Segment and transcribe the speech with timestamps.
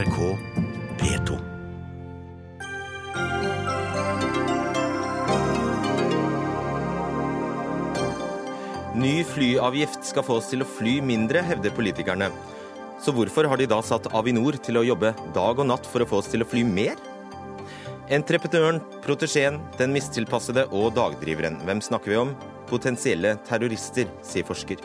[0.00, 0.36] NRK
[0.98, 1.38] P2.
[8.94, 12.30] Ny flyavgift skal få oss til å fly mindre, hevder politikerne.
[13.04, 16.08] Så hvorfor har de da satt Avinor til å jobbe dag og natt for å
[16.08, 16.96] få oss til å fly mer?
[18.08, 21.60] Entreprenøren, protesjeen, den mistilpassede og dagdriveren.
[21.68, 22.32] Hvem snakker vi om?
[22.72, 24.80] Potensielle terrorister, sier forsker.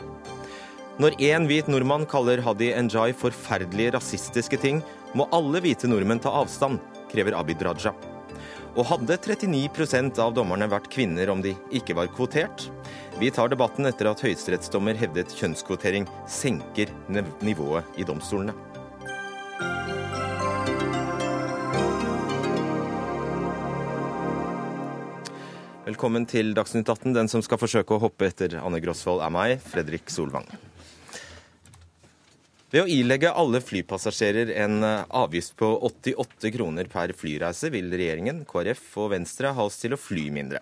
[0.96, 4.78] Når én hvit nordmann kaller Hadi Njay forferdelige rasistiske ting,
[5.16, 7.94] må alle hvite nordmenn ta avstand, krever Abid Raja.
[8.76, 12.66] Og hadde 39% av dommerne vært kvinner om de ikke var kvotert?
[13.16, 16.92] Vi tar debatten etter at høyesterettsdommer hevdet kjønnskvotering senker
[17.40, 18.52] nivået i domstolene.
[25.86, 27.14] Velkommen til Dagsnytt 18.
[27.16, 30.50] Den som skal forsøke å hoppe etter Anne Grosvold, er meg, Fredrik Solvang.
[32.74, 38.40] Ved å ilegge alle flypassasjerer en eh, avgift på 88 kroner per flyreise, vil regjeringen,
[38.48, 40.58] KrF og Venstre ha oss til å fly mindre.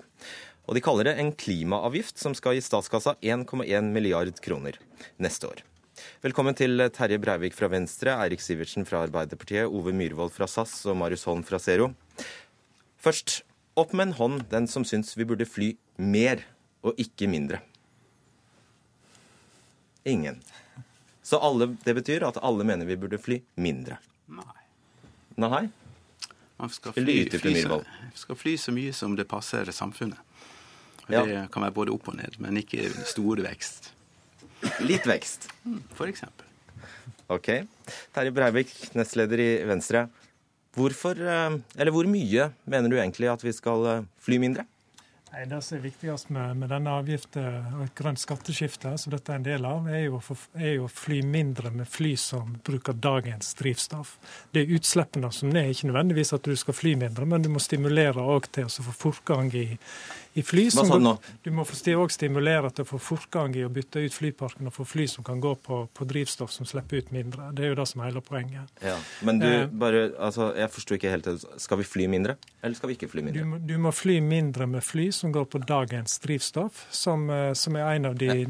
[0.69, 4.77] Og de kaller det en klimaavgift som skal gi statskassa 1,1 milliard kroner
[5.17, 5.63] neste år.
[6.21, 10.99] Velkommen til Terje Breivik fra Venstre, Eirik Sivertsen fra Arbeiderpartiet, Ove Myhrvold fra SAS og
[11.01, 11.95] Marius Holm fra Zero.
[13.01, 13.39] Først,
[13.81, 16.45] opp med en hånd den som syns vi burde fly mer
[16.85, 17.63] og ikke mindre.
[20.05, 20.43] Ingen.
[21.25, 23.97] Så alle, det betyr at alle mener vi burde fly mindre.
[24.29, 24.61] Nei.
[25.41, 25.65] Nei?
[26.61, 27.79] Man skal fly, fly, så,
[28.15, 30.21] skal fly så mye som det passer samfunnet.
[31.07, 31.25] Og Ja.
[31.25, 33.91] Det kan være både opp og ned, men ikke stor vekst,
[34.81, 35.51] Litt vekst.
[35.97, 36.47] for eksempel.
[37.29, 37.51] Ok.
[38.15, 40.09] Terje Breivik, nestleder i Venstre.
[40.77, 44.67] Hvorfor, eh, eller hvor mye mener du egentlig at vi skal eh, fly mindre?
[45.35, 49.33] Nei, Det som er viktigst med, med denne avgiften og et grønt skatteskifte, som dette
[49.33, 52.53] er en del av, er jo, å er jo å fly mindre med fly som
[52.63, 54.13] bruker dagens drivstoff.
[54.55, 57.63] Det er utslippene som er, ikke nødvendigvis at du skal fly mindre, men du må
[57.63, 59.67] stimulere også til å få fortgang i,
[60.35, 60.65] i fly.
[60.71, 61.11] Som sa du?
[61.45, 64.85] Du må også stimulere til å få fortgang i å bytte ut flyparken og få
[64.87, 67.53] fly som kan gå på, på drivstoff som slipper ut mindre.
[67.55, 68.71] Det er jo det som er hele poenget.
[68.83, 68.97] Ja.
[69.23, 69.67] Men du, Eh.
[69.71, 71.29] bare, altså, jeg forsto ikke helt.
[71.63, 73.45] Skal vi fly mindre, eller skal vi ikke fly Du mindre?
[73.53, 77.77] må, du må fly mindre med fly som går på dagens drivstoff, som, eh, som
[77.77, 78.47] er en av de,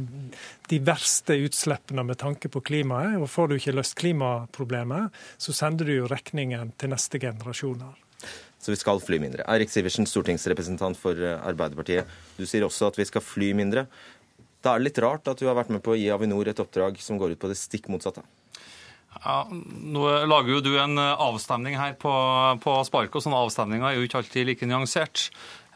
[0.68, 3.18] de verste utslippene med tanke på klimaet.
[3.20, 7.94] Og Får du ikke løst klimaproblemet, så sender du jo regningen til neste generasjoner.
[8.64, 9.44] Så vi skal fly mindre.
[9.52, 12.08] Eirik Sivertsen, stortingsrepresentant for eh, Arbeiderpartiet.
[12.38, 13.84] Du sier også at vi skal fly mindre.
[14.64, 16.62] Da er det litt rart at du har vært med på å gi Avinor et
[16.64, 18.24] oppdrag som går ut på det stikk motsatte.
[19.20, 22.14] Ja, nå lager jo du en eh, avstemning her på,
[22.64, 25.26] på spark, og sånne avstemninger er jo ikke alltid like nyansert.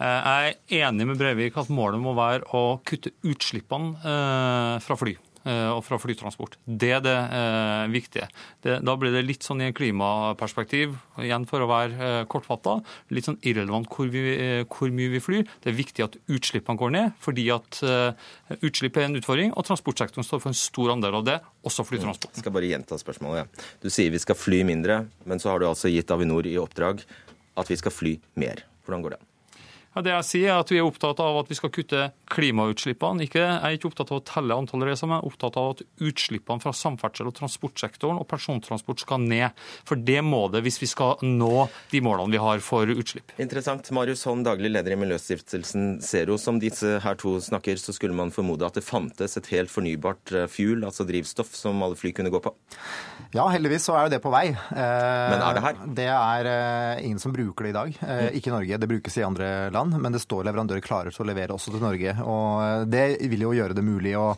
[0.01, 5.19] Eh, Jeg er enig med Breivik at målet må være å kutte utslippene fra fly
[5.47, 6.57] og fra flytransport.
[6.67, 8.27] Det er det eh, viktige.
[8.65, 12.79] Det, da blir det litt sånn i en klimaperspektiv, igjen for å være eh, kortfatta,
[13.15, 15.47] litt sånn irrelevant hvor, vi, eh, hvor mye vi flyr.
[15.65, 18.29] Det er viktig at utslippene går ned, fordi at eh,
[18.59, 21.39] utslipp er en utfordring, og transportsektoren står for en stor andel av det,
[21.69, 22.37] også flytransport.
[22.37, 23.65] Jeg skal bare gjenta spørsmålet.
[23.83, 27.05] Du sier vi skal fly mindre, men så har du altså gitt Avinor i oppdrag
[27.59, 28.65] at vi skal fly mer.
[28.87, 29.28] Hvordan går det?
[29.97, 33.25] Ja, det jeg sier er at Vi er opptatt av at vi skal kutte klimautslippene.
[33.27, 35.71] Ikke, jeg er ikke opptatt av å telle antall reiser, men jeg er opptatt av
[35.73, 39.57] at utslippene fra samferdsel og transportsektoren og persontransport skal ned.
[39.89, 43.33] For det må det hvis vi skal nå de målene vi har for utslipp.
[43.43, 43.89] Interessant.
[43.97, 46.37] Marius Holm, daglig leder i Miljøstiftelsen Zero.
[46.39, 50.35] Som disse her to snakker, så skulle man formode at det fantes et helt fornybart
[50.37, 52.53] eh, fuel, altså drivstoff, som alle fly kunne gå på.
[53.35, 54.47] Ja, heldigvis så er jo det på vei.
[54.53, 55.83] Eh, Men er det her?
[55.99, 57.99] Det er eh, ingen som bruker det i dag.
[58.05, 61.25] Eh, ikke i Norge, det brukes i andre land, men det står leverandører klare til
[61.25, 62.15] å levere også til Norge.
[62.25, 64.29] Og eh, det vil jo gjøre det mulig å,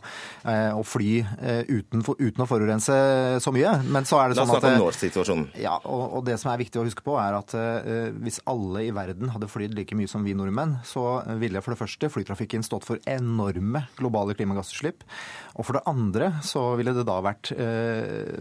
[0.47, 2.97] eh, å fly eh, uten, uten å forurense
[3.43, 3.73] så mye.
[3.91, 5.47] Men så er det La oss sånn at snakke om nå-situasjonen.
[5.61, 7.55] ja, og, og det som er viktig å huske på, er at
[8.21, 11.81] hvis alle i verden hadde flydd like mye som vi nordmenn, så ville for det
[11.81, 15.05] første flytrafikken stått for enorme globale klimagassutslipp.
[15.57, 17.51] Og for det andre så ville det da vært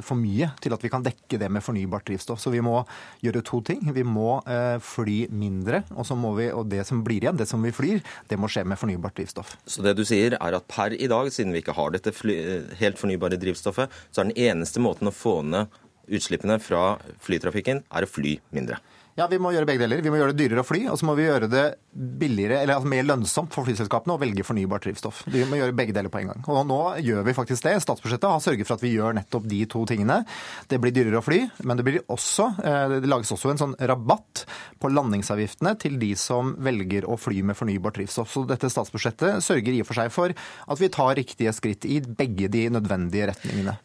[0.06, 2.40] for mye til at vi kan dekke det med fornybart drivstoff.
[2.42, 2.78] Så vi må
[3.24, 3.82] gjøre to ting.
[3.94, 4.38] Vi må
[4.84, 8.02] fly mindre, og, så må vi, og det som blir igjen, det som vi flyr,
[8.30, 9.56] det må skje med fornybart drivstoff.
[9.64, 12.36] Så det du sier er at per i dag, siden vi ikke har dette fly,
[12.80, 18.06] helt fornybare drivstoffet, så er den eneste måten å få ned utslippene fra flytrafikken, er
[18.06, 18.80] å fly mindre.
[19.18, 20.00] Ja, vi må gjøre begge deler.
[20.04, 22.76] Vi må gjøre det dyrere å fly, og så må vi gjøre det billigere, eller
[22.76, 25.24] altså mer lønnsomt for flyselskapene å velge fornybart drivstoff.
[25.30, 26.44] Vi må gjøre begge deler på en gang.
[26.46, 27.74] Og nå gjør vi faktisk det.
[27.82, 30.20] Statsbudsjettet har sørget for at vi gjør nettopp de to tingene.
[30.70, 33.76] Det blir dyrere å fly, men det blir også, eh, det lages også en sånn
[33.90, 34.46] rabatt
[34.80, 38.30] på landingsavgiftene til de som velger å fly med fornybart drivstoff.
[38.30, 42.00] Så dette statsbudsjettet sørger i og for seg for at vi tar riktige skritt i
[42.00, 43.78] begge de nødvendige retningene.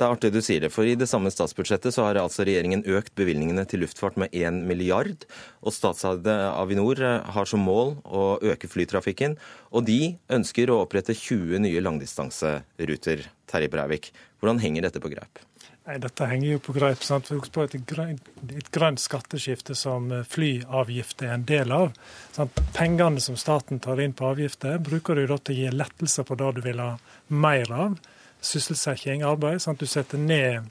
[0.00, 2.86] Det er artig du sier det, for i det samme statsbudsjettet så har altså regjeringen
[2.88, 5.26] økt bevilgningene til luftfart med 1 milliard,
[5.60, 9.34] og statseide Avinor eh, har som mål å øke flytrafikken,
[9.68, 13.26] og de ønsker å opprette 20 nye langdistanseruter.
[13.52, 14.08] Terje Breivik,
[14.40, 15.42] hvordan henger dette på greip?
[15.84, 17.04] Nei, Dette henger jo på greip.
[17.04, 17.28] sant?
[17.34, 21.92] Husk på et grønt, et grønt skatteskifte som eh, flyavgifter er en del av.
[22.32, 22.56] Sant?
[22.72, 26.40] Pengene som staten tar inn på avgifter, bruker du da til å gi lettelser på
[26.40, 26.94] det du vil ha
[27.28, 28.00] mer av
[28.40, 29.60] sysselsetting, arbeid.
[29.62, 29.80] Sant?
[29.80, 30.68] Du setter, ned,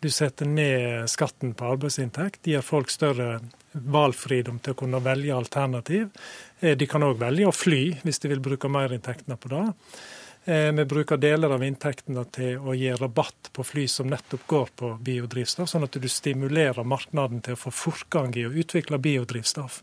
[0.00, 2.42] du setter ned skatten på arbeidsinntekt.
[2.44, 3.40] De gir folk større
[3.72, 6.08] valgfridom til å kunne velge alternativ.
[6.60, 9.66] Eh, de kan òg velge å fly, hvis de vil bruke merinntektene på det.
[10.44, 14.70] Eh, vi bruker deler av inntektene til å gi rabatt på fly som nettopp går
[14.80, 19.82] på biodrivstoff, sånn at du stimulerer markedet til å få fortgang i å utvikle biodrivstoff.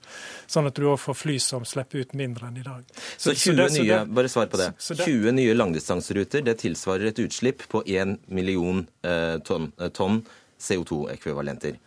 [0.50, 2.90] Sånn at du òg får fly som slipper ut mindre enn i dag.
[2.90, 4.72] Så, så 20 det, nye, bare svar på det.
[4.82, 9.94] Så, det, 20 nye langdistanseruter, det tilsvarer et utslipp på 1 million eh, tonn, eh,
[9.94, 10.24] tonn
[10.58, 11.78] CO2-ekvivalenter.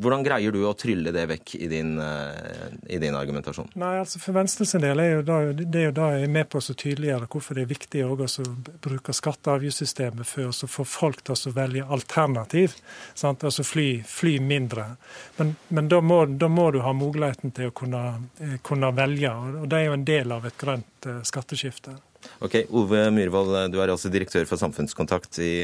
[0.00, 3.68] Hvordan greier du å trylle det vekk i din, eh, i din argumentasjon?
[3.76, 6.32] Nei, altså For Venstre sin del er jo da, det er jo da jeg er
[6.32, 10.68] med på å tydeliggjøre hvorfor det er viktig å bruke skatte- og avgiftssystemet for å
[10.76, 12.78] få folk til å velge alternativ.
[13.14, 13.44] Sant?
[13.44, 14.96] Altså fly, fly mindre.
[15.36, 19.34] Men, men da, må, da, må, du ha muligheten til å kunne, eh, kunne velge,
[19.60, 21.98] og det er jo en del av et grønt eh, skatteskifte.
[22.44, 25.54] Ok, Ove Myhrvold, du er altså direktør for samfunnskontakt i,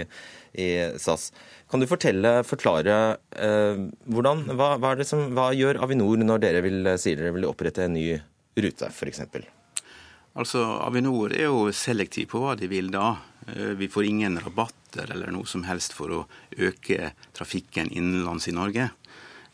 [0.59, 0.69] i
[1.01, 1.31] SAS.
[1.71, 2.97] Kan du fortelle, forklare
[3.37, 7.85] eh, hvordan, hva, hva, som, hva, gjør Avinor når dere vil, sier dere vil opprette
[7.85, 8.07] en ny
[8.59, 9.25] rute, f.eks.?
[10.39, 13.17] Altså, Avinor er jo selektiv på hva de vil da.
[13.51, 16.25] Eh, vi får ingen rabatter eller noe som helst for å
[16.57, 18.91] øke trafikken innenlands i Norge.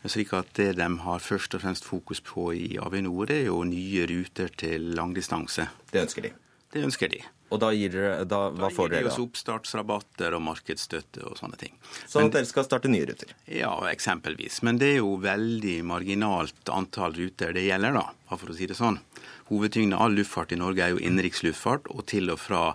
[0.05, 4.05] Slik at Det de har først og fremst fokus på i Avinor, er jo nye
[4.05, 5.65] ruter til langdistanse.
[5.91, 6.35] Det ønsker de?
[6.75, 7.21] Det ønsker de.
[7.55, 8.97] Og da gir dere, da, hva får dere da?
[8.97, 11.71] Da gir de oss oppstartsrabatter og markedsstøtte og sånne ting.
[12.03, 13.31] Sånn at dere skal starte nye ruter?
[13.47, 14.57] Ja, eksempelvis.
[14.67, 18.75] Men det er jo veldig marginalt antall ruter det gjelder, da, for å si det
[18.75, 18.99] sånn.
[19.47, 22.65] Hovedtyngden av all luftfart i Norge er jo innenriksluftfart og til og fra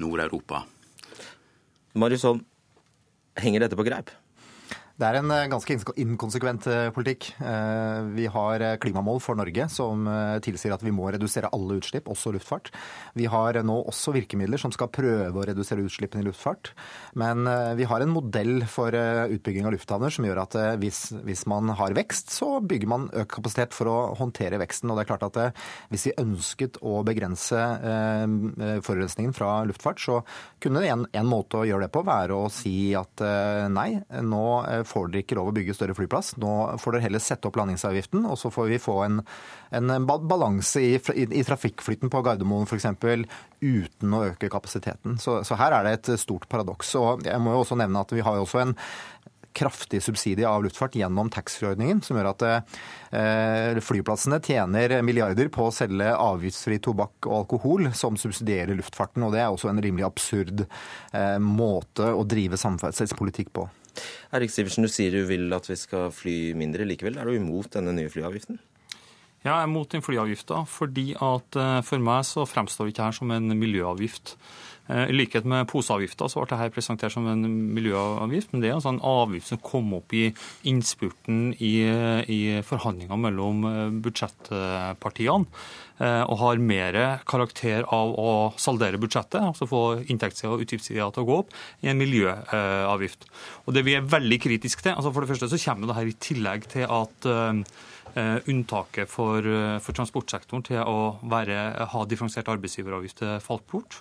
[0.00, 0.62] Nord-Europa.
[2.00, 2.40] Marius Holm,
[3.44, 4.08] henger dette på greip?
[5.00, 7.30] Det er en eh, ganske inkonsekvent eh, politikk.
[7.40, 10.04] Eh, vi har klimamål for Norge som
[10.44, 12.68] tilsier at vi må redusere alle utslipp, også luftfart.
[13.16, 16.72] Vi har nå også virkemidler som skal prøve å redusere utslippene i luftfart.
[17.20, 17.48] Men
[17.78, 21.94] vi har en modell for utbygging av lufthavner som gjør at hvis, hvis man har
[21.96, 24.90] vekst, så bygger man økt kapasitet for å håndtere veksten.
[24.90, 25.40] Og det er klart at
[25.92, 27.64] hvis vi ønsket å begrense
[28.86, 30.20] forurensningen fra luftfart, så
[30.62, 33.24] kunne en, en måte å gjøre det på være å si at
[33.72, 33.88] nei,
[34.26, 34.44] nå
[34.90, 36.34] får dere ikke lov å bygge større flyplass.
[36.42, 36.52] Nå
[36.82, 39.22] får dere heller sette opp landingsavgiften, og så får vi få en,
[39.76, 42.88] en balanse i, i, i, trafikkflyten på Gardermoen f.eks.
[43.60, 45.18] uten å øke kapasiteten.
[45.22, 46.94] Så, så, her er det et stort paradoks.
[47.00, 48.76] Og jeg må jo også nevne at vi har jo også en
[49.52, 55.74] kraftig subsidie av luftfart gjennom taxfree-ordningen, som gjør at eh, flyplassene tjener milliarder på å
[55.74, 59.26] selge avgiftsfri tobakk og alkohol, som subsidierer luftfarten.
[59.26, 63.66] og Det er også en rimelig absurd eh, måte å drive samferdselspolitikk på.
[64.36, 66.86] Erik Sivertsen, du sier du vil at vi skal fly mindre.
[66.88, 68.60] Likevel er du imot denne nye flyavgiften?
[69.40, 73.30] Jeg er imot den flyavgifta, fordi at eh, for meg så fremstår ikke her som
[73.32, 74.34] en miljøavgift.
[74.90, 77.44] Eh, I likhet med poseavgifta så ble dette presentert som en
[77.76, 80.30] miljøavgift, men det er altså en avgift som kom opp i
[80.68, 81.74] innspurten i,
[82.26, 85.62] i forhandlinger mellom eh, budsjettpartiene,
[86.00, 91.24] eh, og har mer karakter av å saldere budsjettet, altså få inntektssida og utgiftssida til
[91.24, 93.30] å gå opp, i en miljøavgift.
[93.66, 96.10] Og Det vi er veldig kritiske til, altså for det første så kommer det her
[96.10, 97.30] i tillegg til at
[98.50, 99.46] unntaket for,
[99.78, 101.60] for, transportsektoren til å være,
[101.92, 104.00] ha differensiert arbeidsgiveravgift falt bort.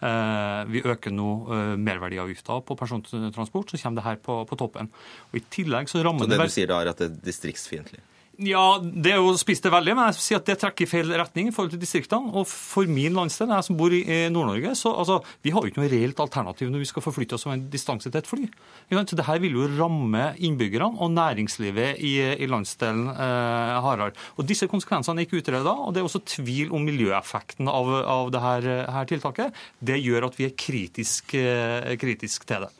[0.00, 4.88] Eh, vi øker nå eh, merverdiavgifta på persontransport, så kommer det her på, på toppen.
[5.30, 8.00] Og i tillegg så rammer så det du sier da er at det er distriktsfiendtlig?
[8.40, 11.50] Ja, det er jo spiste veldig, men jeg sier at det trekker i feil retning
[11.50, 12.30] i forhold til distriktene.
[12.32, 15.82] Og for min landsdel, jeg som bor i Nord-Norge, så altså, vi har jo ikke
[15.82, 18.48] noe reelt alternativ når vi skal forflytte oss over en distanse til et fly.
[18.88, 24.16] Så det her vil jo ramme innbyggerne og næringslivet i, i landsdelen eh, hardere.
[24.40, 28.32] Og disse konsekvensene er ikke utreda, og det er også tvil om miljøeffekten av, av
[28.32, 29.64] det her, her, tiltaket.
[29.84, 32.72] Det gjør at vi er kritisk, eh, kritisk til det.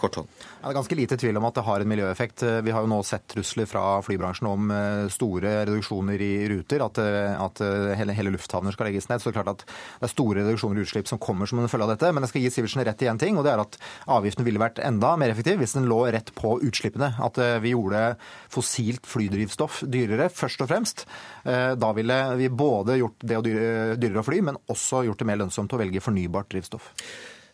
[0.00, 0.28] Korthånd.
[0.60, 2.44] Ja, det er ganske lite tvil om at det har en miljøeffekt.
[2.64, 7.00] Vi har jo nå sett trusler fra flybransjen om eh, store reduksjoner i ruter, at,
[7.02, 9.20] eh, at eh, hele, hele, lufthavner skal legges ned.
[9.20, 11.70] Så det er klart at det er store reduksjoner i utslipp som kommer som en
[11.70, 12.12] følge av dette.
[12.12, 13.80] Men jeg skal gi Sivertsen rett i én ting, og det er at
[14.18, 17.12] avgiften ville vært enda mer effektiv hvis den lå rett på utslippene.
[17.20, 18.04] At vi gjorde
[18.52, 21.04] fossilt flydrivstoff dyrere, først og fremst.
[21.44, 25.76] Da ville vi både gjort det dyrere å fly, men også gjort det mer lønnsomt
[25.76, 26.92] å velge fornybart drivstoff.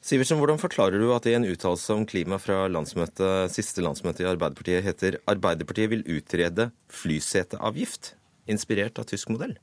[0.07, 4.29] Sivertsen, hvordan forklarer du at i en uttalelse om klima fra landsmøte, siste landsmøte i
[4.31, 8.13] Arbeiderpartiet heter Arbeiderpartiet vil utrede flyseteavgift,
[8.47, 9.57] inspirert av tysk modell?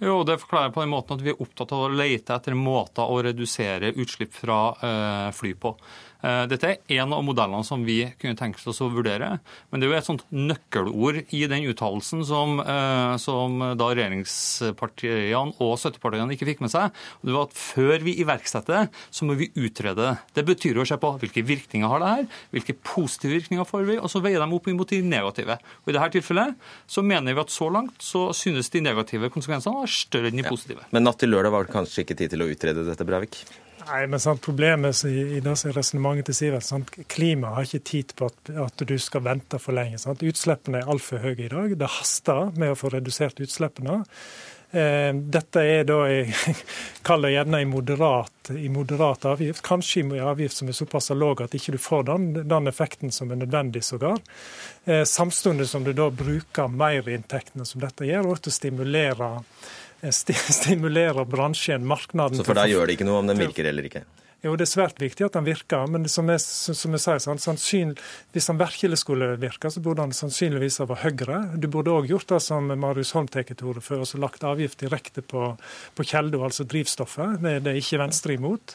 [0.00, 3.04] Jo, Det forklarer på den måten at vi er opptatt av å lete etter måter
[3.04, 5.76] å redusere utslipp fra eh, fly på.
[6.22, 9.34] Eh, dette er en av modellene som vi kunne tenke oss å vurdere.
[9.70, 15.56] Men det er jo et sånt nøkkelord i den uttalelsen som, eh, som da regjeringspartiene
[15.58, 16.92] og støttepartiene ikke fikk med seg.
[17.24, 20.18] Det var at før vi iverksetter så må vi utrede det.
[20.34, 23.98] Det betyr å se på hvilke virkninger har det her, hvilke positive virkninger får vi,
[23.98, 25.58] og så veier dem opp imot de negative.
[25.82, 26.54] Og I dette tilfellet
[26.86, 30.46] så mener vi at så langt så synes de negative konsekvensene er større enn de
[30.46, 30.86] positive.
[30.92, 33.42] Men natt til lørdag var det kanskje ikke tid til å utrede dette, Breivik?
[33.88, 38.14] Nei, men sant, Problemet i, i det resonnementet til Sivert, sant, klima har ikke tid
[38.18, 39.98] på at, at du skal vente for lenge.
[40.02, 40.22] Sant.
[40.22, 41.76] Utslippene er altfor høye i dag.
[41.78, 44.02] Det haster med å få redusert utslippene.
[44.72, 46.32] Eh, dette er da jeg
[47.08, 49.60] kaller gjerne en moderat, en moderat avgift.
[49.66, 53.34] Kanskje en avgift som er såpass lav at ikke du får den, den effekten som
[53.34, 54.22] er nødvendig sågar.
[54.84, 59.30] Eh, samtidig som du da bruker merinntektene som dette gjør, og til å stimulere
[60.60, 64.02] stimulerer bransjen, markedet Så for deg gjør det ikke noe om den virker eller ikke?
[64.42, 67.92] Jo, det er svært viktig at den virker, men som jeg, som jeg sier, sannsyn,
[68.34, 71.38] hvis han virkelig skulle virke, så burde han sannsynligvis ha vært høyere.
[71.62, 74.82] Du burde òg gjort det som Marius Holm tar til orde for, altså lagt avgift
[74.82, 75.52] direkte på,
[75.94, 77.38] på kjelde, altså drivstoffet.
[77.38, 78.74] Det, det er ikke Venstre imot.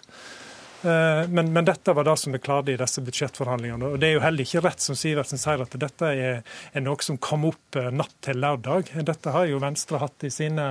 [0.88, 3.92] Eh, men, men, dette var det som vi klarte i disse budsjettforhandlingene.
[3.92, 6.40] Og Det er jo heller ikke rett som Sivertsen sier, at dette er,
[6.72, 8.94] er, noe som kom opp eh, natt til lørdag.
[9.08, 10.68] Dette har jo Venstre hatt i sine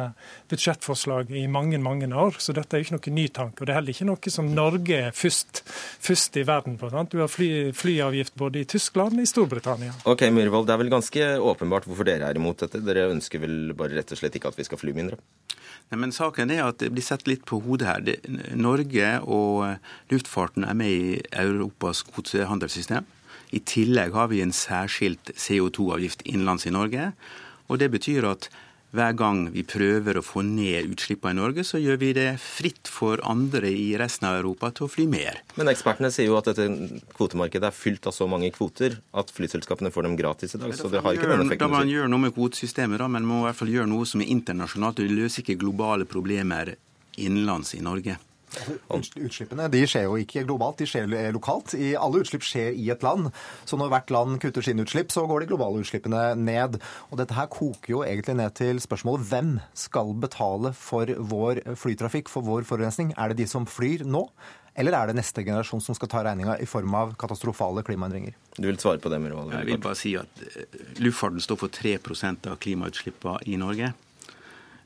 [0.51, 3.61] budsjettforslag i mange mange år, så dette er jo ikke noe ny tanke.
[3.61, 5.65] Og det er heller ikke noe som Norge er først,
[6.09, 6.91] først i verden på.
[6.95, 7.13] Sant?
[7.13, 9.97] Du har fly, flyavgift både i Tyskland og i Storbritannia.
[10.09, 12.81] Ok, Myhrvold, Det er vel ganske åpenbart hvorfor dere er imot dette.
[12.87, 15.21] Dere ønsker vel bare rett og slett ikke at vi skal fly mindre?
[15.91, 18.01] Nei, men Saken er at det blir sett litt på hodet her.
[18.03, 18.17] Det,
[18.59, 23.07] Norge og luftfarten er med i Europas kvotehandelssystem.
[23.55, 27.13] I tillegg har vi en særskilt CO2-avgift innenlands i Norge.
[27.71, 28.49] Og det betyr at
[28.95, 32.89] hver gang vi prøver å få ned utslippene i Norge, så gjør vi det fritt
[32.91, 35.41] for andre i resten av Europa til å fly mer.
[35.59, 39.93] Men ekspertene sier jo at dette kvotemarkedet er fylt av så mange kvoter at flyselskapene
[39.95, 40.75] får dem gratis i dag.
[40.77, 41.67] så det har ikke den effekten.
[41.67, 44.09] Da man gjøre noe med kvotesystemet, da, men man må i hvert fall gjøre noe
[44.09, 45.03] som er internasjonalt.
[45.03, 46.77] Det løser ikke globale problemer
[47.17, 48.19] innenlands i Norge.
[48.97, 51.75] Utslippene de skjer jo ikke globalt, de skjer lokalt.
[51.79, 53.31] I, alle utslipp skjer i et land.
[53.69, 56.79] Så når hvert land kutter sine utslipp, så går de globale utslippene ned.
[57.11, 62.31] Og dette her koker jo egentlig ned til spørsmålet hvem skal betale for vår flytrafikk,
[62.33, 63.15] for vår forurensning?
[63.17, 64.29] Er det de som flyr nå?
[64.77, 68.35] Eller er det neste generasjon som skal ta regninga i form av katastrofale klimaendringer?
[68.59, 69.55] Du vil svare på det, Myhrvold?
[69.57, 73.95] Jeg vil bare si at eh, luftfarten står for 3% av klimautslippene i Norge.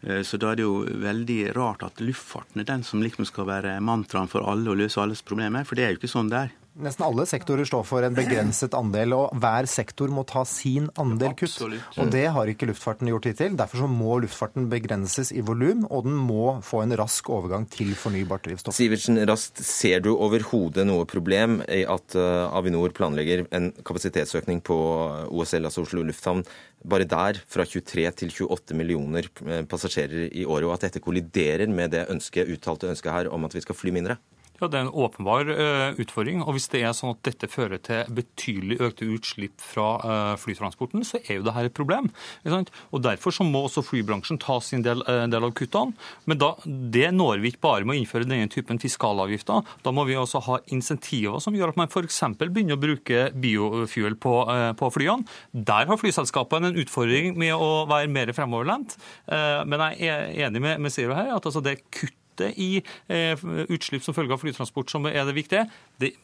[0.03, 3.49] Eh, så da er det jo veldig rart at luftfarten er den som liksom skal
[3.51, 6.47] være mantraen for alle og løse alles problemer, for det er jo ikke sånn det
[6.47, 6.57] er.
[6.79, 11.35] Nesten alle sektorer står for en begrenset andel, og hver sektor må ta sin andel
[11.35, 11.57] kutt.
[11.99, 13.57] Og det har ikke luftfarten gjort hittil.
[13.59, 17.91] Derfor så må luftfarten begrenses i volum, og den må få en rask overgang til
[17.99, 18.79] fornybart drivstoff.
[18.79, 24.79] Sivertsen Rast, ser du overhodet noe problem i at eh, Avinor planlegger en kapasitetsøkning på
[25.27, 26.47] OSL, altså Oslo lufthavn,
[26.87, 31.67] bare der fra 23 til 28 millioner eh, passasjerer i året, og at dette kolliderer
[31.67, 34.23] med det ønsket, uttalte ønsket her om at vi skal fly mindre?
[34.61, 36.43] Ja, Det er en åpenbar uh, utfordring.
[36.45, 41.05] og Hvis det er sånn at dette fører til betydelig økte utslipp fra uh, flytransporten,
[41.07, 42.11] så er jo dette et problem.
[42.45, 45.97] Og Derfor så må også flybransjen ta sin del, uh, del av kuttene.
[46.29, 49.65] Men da, det når vi ikke bare med å innføre denne typen fiskalavgifter.
[49.81, 52.21] Da må vi også ha insentiver som gjør at man f.eks.
[52.43, 54.37] begynner å bruke biofuel på,
[54.77, 55.25] på, flyene.
[55.57, 58.99] Der har flyselskapene en utfordring med å være mer fremoverlent.
[59.31, 63.39] Men jeg er enig med, med Zero her at altså det kutt kutte i eh,
[63.69, 65.67] utslipp som følge av flytransport som er det viktige.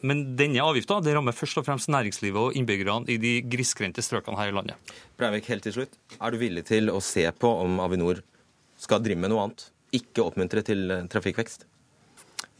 [0.00, 4.48] men denne avgifta rammer først og fremst næringslivet og innbyggerne i de grisgrendte strøkene her
[4.48, 4.76] i landet.
[5.18, 5.96] Breivik, helt til slutt.
[6.20, 8.22] Er du villig til å se på om Avinor
[8.78, 9.70] skal drive med noe annet?
[9.92, 11.66] Ikke oppmuntre til eh, trafikkvekst?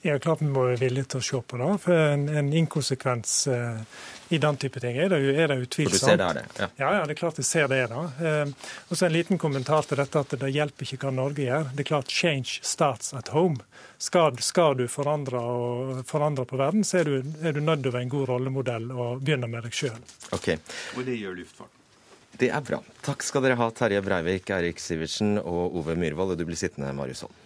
[0.07, 1.71] Ja, klart vi må være villige til å se på det.
[1.83, 3.81] For en, en inkonsekvens eh,
[4.29, 5.97] i den type ting er det er det utvilsomt.
[5.97, 6.45] For du ser det er det?
[6.59, 6.69] Ja.
[6.79, 7.81] ja, ja, det er klart jeg ser det.
[7.91, 8.05] da.
[8.23, 11.71] Eh, og så En liten kommentar til dette at det hjelper ikke hva Norge gjør.
[11.73, 13.59] Det er klart change starts at home.
[13.99, 17.91] Skal, skal du forandre, og, forandre, på verden, så er du, er du nødt til
[17.91, 19.99] å være en god rollemodell og begynne med deg sjøl.
[20.37, 20.61] Okay.
[20.95, 21.73] Og det gjør luftfarten.
[22.37, 22.83] Det er bra.
[23.07, 26.35] Takk skal dere ha, Terje Breivik, Eirik Sivertsen og Ove Myhrvold.
[26.35, 27.46] Og du blir sittende, Marius Holm.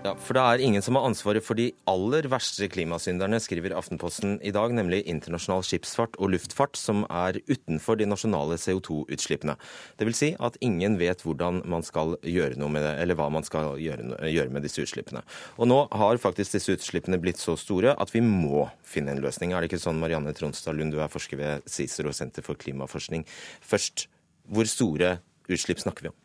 [0.00, 4.38] Ja, For det er ingen som har ansvaret for de aller verste klimasynderne, skriver Aftenposten
[4.40, 9.58] i dag, nemlig internasjonal skipsfart og luftfart, som er utenfor de nasjonale CO2-utslippene.
[10.00, 13.28] Det vil si at ingen vet hvordan man skal gjøre noe med det, eller hva
[13.34, 15.20] man skal gjøre, gjøre med disse utslippene.
[15.60, 19.52] Og nå har faktisk disse utslippene blitt så store at vi må finne en løsning.
[19.52, 23.28] Er det ikke sånn, Marianne Tronstad Lund, du er forsker ved CICERO Senter for klimaforskning.
[23.60, 24.08] Først,
[24.48, 25.18] hvor store
[25.52, 26.20] utslipp snakker vi om?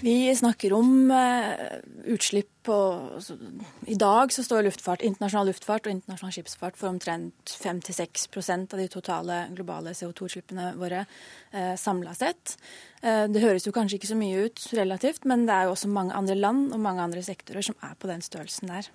[0.00, 2.74] Vi snakker om uh, utslipp på
[3.16, 3.34] altså,
[3.86, 8.86] I dag så står luftfart, internasjonal luftfart og internasjonal skipsfart for omtrent 5-6% av de
[8.92, 12.54] totale globale CO2-utslippene våre uh, samla sett.
[13.02, 15.90] Uh, det høres jo kanskje ikke så mye ut relativt, men det er jo også
[15.90, 18.92] mange andre land og mange andre sektorer som er på den størrelsen der.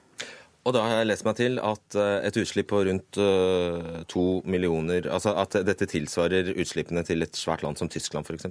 [0.63, 3.17] Og da har jeg lest meg til at et utslipp på rundt
[4.07, 8.47] to millioner Altså at dette tilsvarer utslippene til et svært land som Tyskland f.eks.?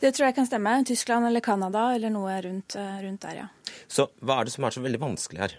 [0.00, 0.74] Det tror jeg kan stemme.
[0.84, 3.76] Tyskland eller Canada eller noe rundt, eh, rundt, der, ja.
[3.88, 5.56] Så hva er det som er så veldig vanskelig her?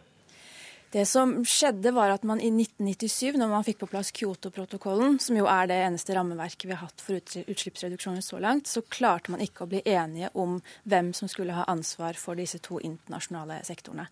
[0.92, 5.36] Det som skjedde, var at man i 1997, når man fikk på plass Kyoto-protokollen, som
[5.36, 9.44] jo er det eneste rammeverket vi har hatt for utslippsreduksjoner så langt, så klarte man
[9.44, 14.08] ikke å bli enige om hvem som skulle ha ansvar for disse to internasjonale sektorene.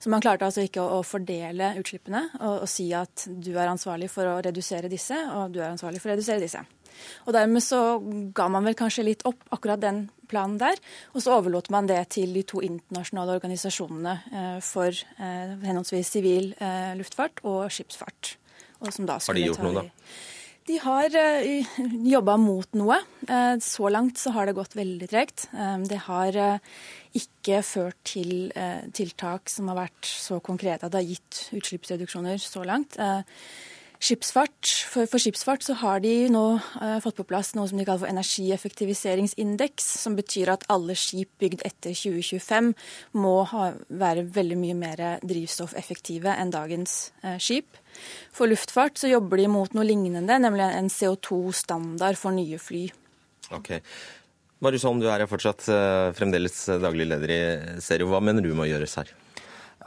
[0.00, 4.08] Så man klarte altså ikke å, fordele utslippene og, og si at du er ansvarlig
[4.08, 6.64] for å redusere disse, og du er ansvarlig for å redusere disse.
[7.26, 7.80] Og Dermed så
[8.36, 10.78] ga man vel kanskje litt opp akkurat den planen der.
[11.14, 16.52] Og så overlot man det til de to internasjonale organisasjonene eh, for eh, henholdsvis sivil
[16.58, 18.36] eh, luftfart og skipsfart.
[18.84, 20.14] Og har de gjort noe, da?
[20.64, 21.68] De har uh,
[22.08, 22.96] jobba mot noe.
[23.28, 25.46] Uh, så langt så har det gått veldig tregt.
[25.52, 26.38] Uh, det har
[27.14, 28.50] ikke ført til
[28.96, 32.96] tiltak som har vært så konkrete at det har gitt utslippsreduksjoner så langt.
[34.04, 37.86] Skipsfart, for, for, skipsfart så har de nå uh, fått på plass noe som de
[37.86, 42.74] kaller for energieffektiviseringsindeks, som betyr at alle skip bygd etter 2025
[43.16, 47.80] må ha, være veldig mye mer drivstoffeffektive enn dagens uh, skip.
[48.34, 52.84] For luftfart så jobber de mot noe lignende, nemlig en CO2-standard for nye fly.
[53.56, 53.78] Ok.
[54.64, 57.44] Marius Holm, du er fortsatt uh, fremdeles daglig leder i
[57.80, 58.12] Serio.
[58.12, 59.16] Hva mener du må gjøres her?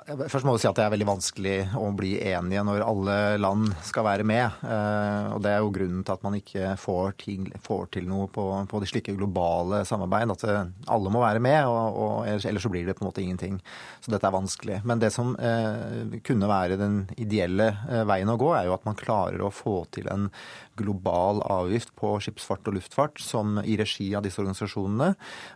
[0.06, 3.72] Først må du si at det er veldig vanskelig å bli enige når alle land
[3.84, 4.60] skal være med.
[4.62, 8.28] Eh, og Det er jo grunnen til at man ikke får til, får til noe
[8.32, 10.36] på, på, de slike globale samarbeid.
[10.36, 13.24] At eh, alle må være med, og, og ellers så blir det på en måte
[13.24, 13.58] ingenting.
[14.06, 14.80] Så dette er vanskelig.
[14.88, 18.86] Men det som eh, kunne være den ideelle eh, veien å gå, er jo at
[18.88, 20.30] man klarer å få til en
[20.78, 25.14] global avgift på skipsfart og luftfart som i regi av disse organisasjonene,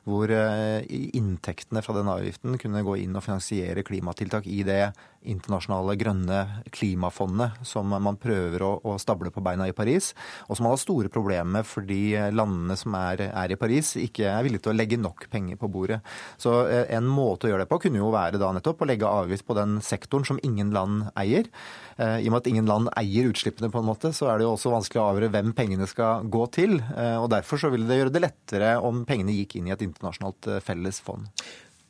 [0.10, 0.82] hvor eh,
[1.14, 4.92] inntektene fra den avgiften kunne gå inn og finansiere klimatiltak i det
[5.28, 6.40] internasjonale grønne
[6.74, 10.12] klimafondet som man prøver å, å, stable på beina i Paris,
[10.48, 14.28] og som man har store problemer med fordi landene som er, er, i Paris, ikke
[14.30, 16.02] er villige til å legge nok penger på bordet.
[16.42, 19.10] Så eh, en måte å gjøre det på kunne jo være da nettopp å legge
[19.10, 21.50] avgift på den sektoren som ingen land eier.
[21.98, 24.48] Eh, I og med at ingen land eier utslippene, på en måte, så er det
[24.48, 26.80] jo også vanskelig å avgjøre hvem pengene skal gå til.
[26.96, 29.86] Eh, og Derfor så ville det gjøre det lettere om pengene gikk inn i et
[29.86, 31.30] internasjonalt felles fond.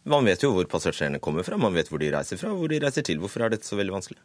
[0.10, 2.80] Man vet jo hvor passasjerene kommer fra, man vet hvor de reiser fra, hvor de
[2.82, 3.20] reiser til.
[3.22, 4.22] Hvorfor er dette så veldig vanskelig?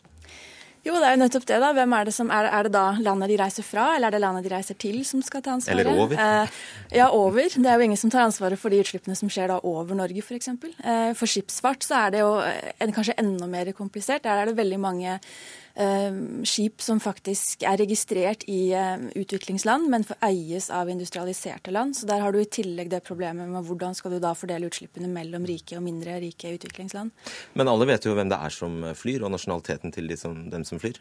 [0.86, 1.72] Jo, det er jo nettopp det, da.
[1.74, 4.20] Hvem er det som, er, er, det da landet de reiser fra, eller er det
[4.22, 5.82] landet de reiser til som skal ta ansvaret?
[5.82, 6.20] Eller over?
[6.22, 6.60] Eh,
[6.94, 7.50] ja, over.
[7.50, 10.22] Det er jo ingen som tar ansvaret for de utslippene som skjer da over Norge,
[10.22, 10.52] f.eks.
[10.62, 14.22] For, eh, for skipsfart så er det jo en, kanskje enda mer komplisert.
[14.28, 15.65] Der er det veldig mange Eh,
[16.46, 21.96] skip som faktisk er registrert i eh, utviklingsland, men eies av industrialiserte land.
[21.98, 25.10] Så der har du i tillegg det problemet med hvordan skal du da fordele utslippene
[25.12, 27.12] mellom rike og mindre rike utviklingsland.
[27.54, 30.64] Men alle vet jo hvem det er som flyr, og nasjonaliteten til de som, dem
[30.64, 31.00] som flyr?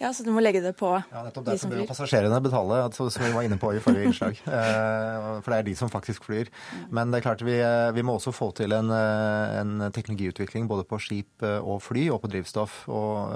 [0.00, 1.84] Ja, Så du må legge det på ja, nettopp de som flyr?
[1.88, 4.40] Passasjerene betale, som vi var inne på i forrige innslag.
[4.60, 6.48] Eh, for det er de som faktisk flyr.
[6.92, 10.66] Men det er klart vi, eh, vi må også få til en, eh, en, teknologiutvikling
[10.68, 12.82] både på skip og fly og på drivstoff.
[12.92, 13.34] Og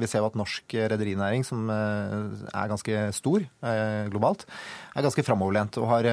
[0.00, 3.44] vi ser jo at norsk rederinæring, som er ganske stor
[4.12, 4.46] globalt,
[4.94, 6.08] er ganske framoverlent og har,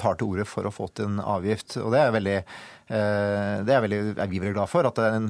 [0.00, 1.78] tar til orde for å få til en avgift.
[1.82, 2.38] Og det er veldig
[2.84, 4.84] det er, veldig, er, vi veldig glad for.
[4.88, 5.28] at Det er, en,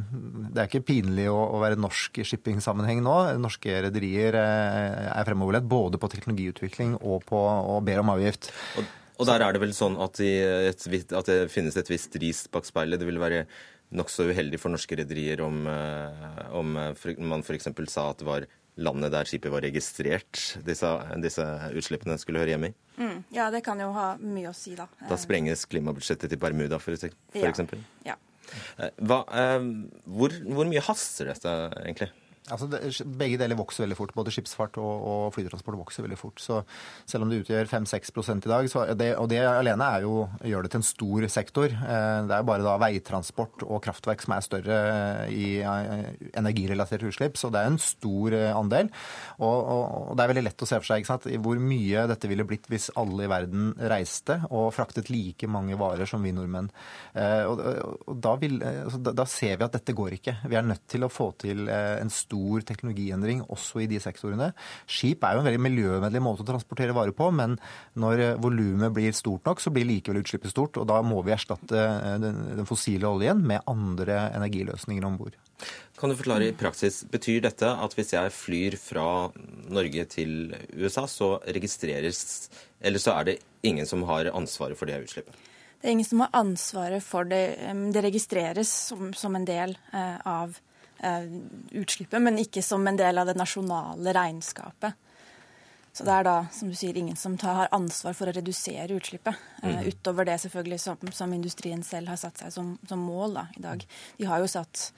[0.51, 3.15] det er ikke pinlig å, å være norsk i shippingsammenheng nå.
[3.43, 8.51] Norske rederier eh, er fremoverlent både på teknologiutvikling og, på, og ber om avgift.
[8.81, 8.91] Og,
[9.21, 12.67] og der er det vel sånn at, et, at, det finnes et visst ris bak
[12.67, 12.99] speilet.
[12.99, 13.45] Det vil være
[13.95, 17.71] nokså uheldig for norske rederier om, eh, om man f.eks.
[17.93, 20.91] sa at det var landet der skipet var registrert, disse,
[21.23, 21.45] disse
[21.79, 22.77] utslippene skulle høre hjemme i?
[22.99, 24.89] Mm, ja, det kan jo ha mye å si, da.
[25.09, 27.83] Da sprenges klimabudsjettet til Bermuda, for, ja, eksempel?
[28.07, 28.19] Ja.
[28.79, 29.69] Eh, hva, eh,
[30.05, 32.11] hvor, hvor, mye haster dette egentlig?
[32.53, 32.79] Altså det,
[33.17, 34.11] begge deler vokser veldig fort.
[34.13, 36.43] Både skipsfart og, og, flytransport vokser veldig fort.
[36.45, 36.59] Så
[37.09, 38.67] selv om det utgjør 5-6% i dag,
[39.01, 41.73] det, og det alene jo, gjør det til en stor sektor.
[41.73, 47.09] Eh, det er bare da veitransport og kraftverk som er større eh, i eh, energirelaterte
[47.09, 48.93] utslipp, så det er en stor andel.
[49.39, 52.29] Og, og, og det er veldig lett å se for seg sant, hvor mye dette
[52.29, 56.69] ville blitt hvis alle i verden reiste og fraktet like mange varer som vi nordmenn.
[57.49, 57.65] Og,
[58.21, 60.39] da, vil, altså, da, da ser vi at dette går ikke.
[60.51, 64.51] Vi er nødt til å få til en stor stor teknologiendring også i de sektorene.
[64.91, 67.57] Skip er jo en veldig miljøvennlig måte å transportere varer på, men
[68.01, 70.79] når eh, volumet blir stort nok, så blir likevel utslippet stort.
[70.81, 75.39] Og da må vi erstatte eh, den fossile oljen med andre energiløsninger om bord.
[76.01, 79.07] Kan du forklare i praksis, Betyr dette at hvis jeg flyr fra
[79.71, 82.51] Norge til USA, så registreres
[82.83, 85.35] Eller så er det ingen som har ansvaret for det utslippet?
[85.81, 87.57] Det er ingen som har ansvaret for det.
[87.93, 90.74] Det registreres som, som en del eh, av Eh,
[91.75, 95.01] utslippet, men ikke som en del av det nasjonale regnskapet.
[95.95, 98.97] Så det er da, som du sier, ingen som tar, har ansvar for å redusere
[98.97, 99.39] utslippet.
[99.63, 99.69] Mm.
[99.69, 103.45] Uh, utover det selvfølgelig som, som, industrien selv har satt seg som, som, mål da,
[103.55, 103.85] i dag.
[104.19, 104.89] De har jo satt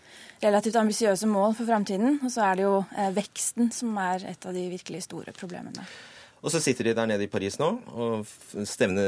[0.41, 2.17] relativt ambisiøse mål for framtiden.
[2.23, 5.85] Og så er det jo uh, veksten som er et av de virkelig store problemene.
[6.41, 8.25] Og så sitter de der nede i Paris nå og
[8.65, 9.05] stevne,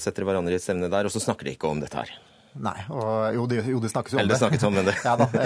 [0.00, 2.16] setter hverandre i stevne der, og så snakker de ikke om dette her.
[2.58, 2.74] Nei.
[2.90, 4.40] Og, jo, det, jo, de snakkes jo om Eller det.
[4.40, 4.94] Snakkes om det.
[5.08, 5.28] ja da.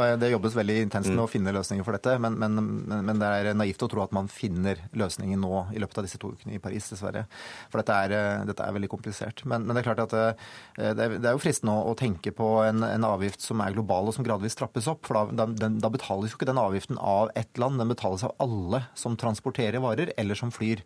[0.00, 1.30] Eh, det jobbes veldig intenst med å mm.
[1.30, 2.16] finne løsninger for dette.
[2.22, 2.56] Men, men,
[2.90, 6.20] men, det er naivt å tro at man finner løsningen nå i løpet av disse
[6.20, 7.26] to ukene i Paris, dessverre.
[7.70, 9.44] For dette er, eh, dette er veldig komplisert.
[9.50, 10.48] Men, det er klart at eh,
[10.80, 13.74] det, er, det er jo fristende å, å tenke på en, en, avgift som er
[13.76, 15.04] global og som gradvis trappes opp.
[15.08, 18.34] For da, den, da, betales jo ikke den avgiften av ett land, den betales av
[18.42, 20.82] alle som transporterer varer eller som flyr.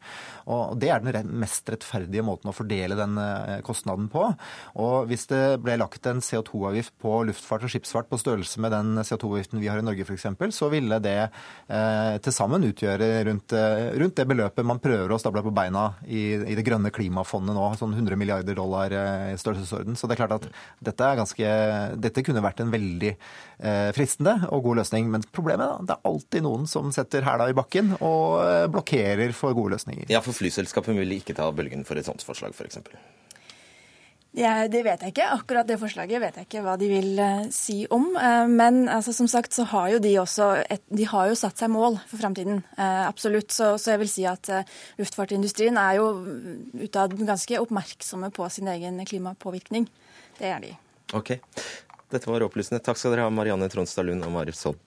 [0.51, 3.19] Og det er den mest rettferdige måten å fordele den
[3.67, 4.27] kostnaden på.
[4.81, 9.01] Og hvis det ble lagt en CO2-avgift på luftfart og skipsfart på størrelse med den
[9.01, 13.95] CO2-avgiften vi har i Norge f.eks., så ville det eh, til sammen utgjøre rundt, eh,
[14.01, 17.65] rundt, det beløpet man prøver å stable på beina i, i, det grønne klimafondet nå,
[17.81, 19.99] sånn 100 milliarder dollar eh, i størrelsesorden.
[19.99, 20.49] Så det er klart at
[20.85, 21.51] dette, er ganske,
[22.07, 25.11] dette kunne vært en veldig eh, fristende og god løsning.
[25.13, 29.35] Men problemet da, det er alltid noen som setter hæla i bakken og eh, blokkerer
[29.37, 30.09] for gode løsninger.
[30.13, 32.83] Ja, for flyselskapet vil ikke ta bølgen for et sånt forslag, f.eks.
[34.35, 35.29] Ja, det vet jeg ikke.
[35.31, 38.09] Akkurat det forslaget vet jeg ikke hva de vil uh, si om.
[38.19, 41.63] Uh, men altså, som sagt så har jo de også et, de har jo satt
[41.63, 42.65] seg mål for framtiden.
[42.75, 43.55] Uh, absolutt.
[43.55, 44.51] Så, så, jeg vil si at
[44.99, 46.09] luftfartindustrien er jo
[46.83, 49.87] utad ganske oppmerksomme på sin egen klimapåvirkning.
[50.41, 50.75] Det er de.
[51.15, 51.37] Ok.
[52.11, 52.83] Dette var opplysende.
[52.83, 54.83] Takk skal dere ha, Marianne Tronstad Lund og Marit Solm.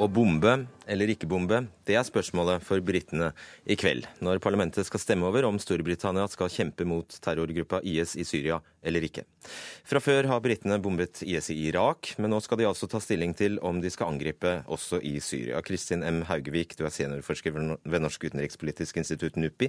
[0.00, 0.52] Å bombe
[0.88, 3.34] eller ikke bombe, det er spørsmålet for britene
[3.68, 8.24] i kveld, når parlamentet skal stemme over om Storbritannia skal kjempe mot terrorgruppa IS i
[8.24, 9.26] Syria eller ikke.
[9.84, 13.36] Fra før har britene bombet IS i Irak, men nå skal de altså ta stilling
[13.36, 15.60] til om de skal angripe også i Syria.
[15.66, 16.22] Kristin M.
[16.30, 19.68] Haugevik, du er seniorforsker ved Norsk utenrikspolitisk institutt, NUPI.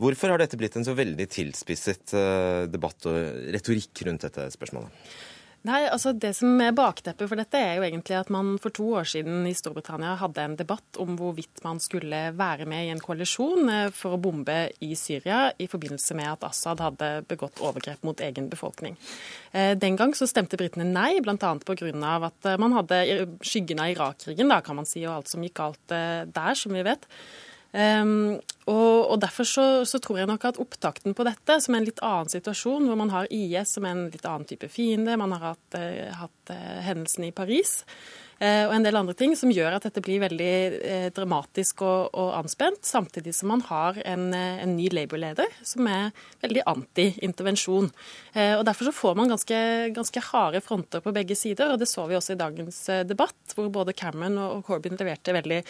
[0.00, 5.04] Hvorfor har dette blitt en så veldig tilspisset eh, debatt og retorikk rundt dette spørsmålet?
[5.64, 8.90] Nei, altså Det som er bakteppet for dette, er jo egentlig at man for to
[8.98, 13.00] år siden i Storbritannia hadde en debatt om hvorvidt man skulle være med i en
[13.00, 18.04] koalisjon eh, for å bombe i Syria i forbindelse med at Assad hadde begått overgrep
[18.04, 18.98] mot egen befolkning.
[19.56, 21.38] Eh, den gang så stemte britene nei, bl.a.
[21.40, 22.12] pga.
[22.28, 23.00] at eh, man hadde
[23.40, 27.08] skyggen av Irak-krigen, kan man si, og alt som gikk galt der, som vi vet.
[27.74, 28.36] Um,
[28.70, 31.88] og, og, Derfor så, så, tror jeg nok at opptakten på dette, som er en
[31.88, 35.50] litt annen situasjon, hvor man har IS som en litt annen type fiende, man har
[35.50, 37.80] hatt, uh, hatt uh, hendelsen i Paris,
[38.40, 42.82] og en del andre ting som gjør at dette blir veldig dramatisk og, og, anspent,
[42.84, 46.10] samtidig som man har en, en ny Labour-leder som er
[46.42, 47.88] veldig anti-intervensjon.
[48.34, 49.58] og Derfor så får man ganske,
[49.96, 53.70] ganske, harde fronter på begge sider, og det så vi også i dagens debatt, hvor
[53.72, 55.62] både Cameron og Corbyn leverte veldig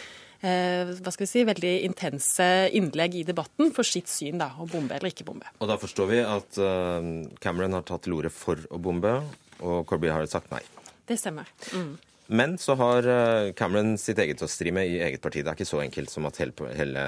[0.45, 4.67] Eh, hva skal vi si, veldig intense innlegg i debatten for sitt syn, da, å
[4.69, 5.47] bombe eller ikke bombe.
[5.57, 7.07] Og Da forstår vi at eh,
[7.41, 9.15] Cameron har tatt til orde for å bombe,
[9.61, 10.61] og Corby har sagt nei.
[11.07, 11.49] Det stemmer.
[11.73, 11.95] Mm.
[12.27, 15.43] Men så har eh, Cameron sitt eget å stri med i eget parti.
[15.43, 17.05] Det er ikke så enkelt som at hele,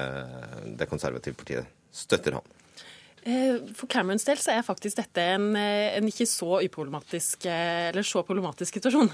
[0.78, 2.54] det konservative partiet støtter han.
[3.28, 8.22] Eh, for Camerons del så er faktisk dette en, eh, en ikke så eh, så
[8.24, 9.10] problematisk situasjon.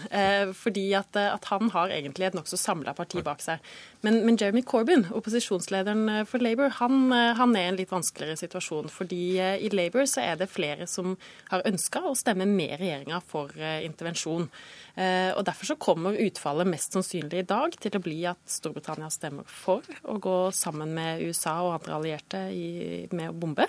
[0.55, 3.59] Fordi at, at han har egentlig et nokså samla parti bak seg.
[4.03, 8.91] Men, men, Jeremy Corbyn, opposisjonslederen for Labour, han, han, er i en litt vanskeligere situasjon.
[8.93, 11.17] Fordi i Labour så er det flere som
[11.51, 14.49] har ønska å stemme med regjeringa for intervensjon.
[14.95, 19.49] Og Derfor så kommer utfallet mest sannsynlig i dag til å bli at Storbritannia stemmer
[19.49, 22.69] for å gå sammen med USA og andre allierte i,
[23.11, 23.67] med å bombe.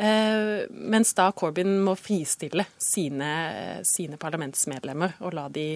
[0.00, 3.32] Eh, mens da Corbyn må fristille sine,
[3.84, 5.74] sine parlamentsmedlemmer og la de,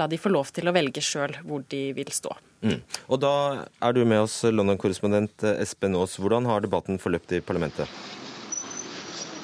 [0.00, 2.34] la de, få lov til å velge sjøl hvor de vil stå.
[2.66, 2.80] Mm.
[3.06, 3.34] Og Da
[3.82, 6.16] er du med oss, London-korrespondent Espen Aas.
[6.18, 7.86] Hvordan har debatten forløpt i parlamentet?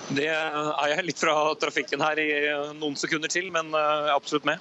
[0.09, 2.29] Det er jeg litt fra trafikken her i
[2.81, 4.59] noen sekunder til, men jeg er absolutt med.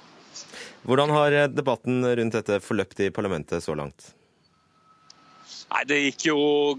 [0.86, 4.12] Hvordan har debatten rundt dette forløpt i parlamentet så langt?
[5.68, 6.38] Nei, Det gikk jo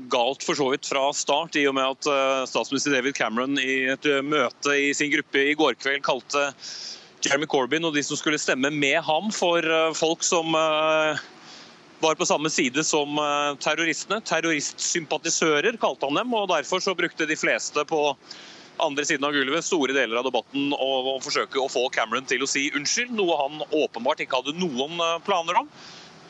[0.10, 3.84] galt for så vidt fra start, i og med at eh, statsminister David Cameron i
[3.94, 6.48] et eh, møte i sin gruppe i går kveld kalte
[7.26, 10.58] Jeremy Corbyn og de som skulle stemme med ham, for eh, folk som
[12.00, 13.20] var på samme side som
[13.60, 14.22] terroristene.
[14.24, 18.00] Terroristsympatisører kalte han dem, og derfor så brukte de fleste på
[18.80, 22.48] andre siden av gulvet store deler av debatten å forsøke å få Cameron til å
[22.48, 24.96] si unnskyld, noe han åpenbart ikke hadde noen
[25.28, 25.68] planer om.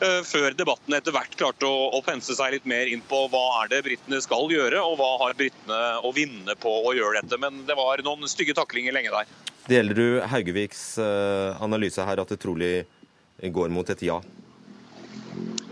[0.00, 3.42] Eh, før debatten etter hvert klarte å, å pense seg litt mer inn på hva
[3.60, 7.36] er det britene skal gjøre, og hva har britene å vinne på å gjøre dette.
[7.42, 9.34] Men det var noen stygge taklinger lenge der.
[9.68, 12.72] Deler du Haugeviks eh, analyse her, at det trolig
[13.40, 14.16] går mot et ja?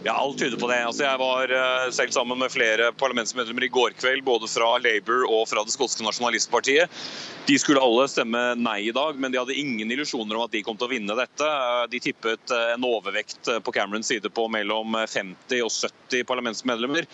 [0.04, 0.78] Ja, alt tyder på det.
[0.86, 5.24] Altså, jeg var uh, selv sammen med flere parlamentsmedlemmer i går kveld, både fra Labour
[5.26, 7.00] og fra det skotske nasjonalistpartiet.
[7.48, 10.62] De skulle alle stemme nei i dag, men de hadde ingen illusjoner om at de
[10.62, 11.50] kom til å vinne dette.
[11.50, 17.10] Uh, de tippet uh, en overvekt på Camerons side på mellom 50 og 70 parlamentsmedlemmer.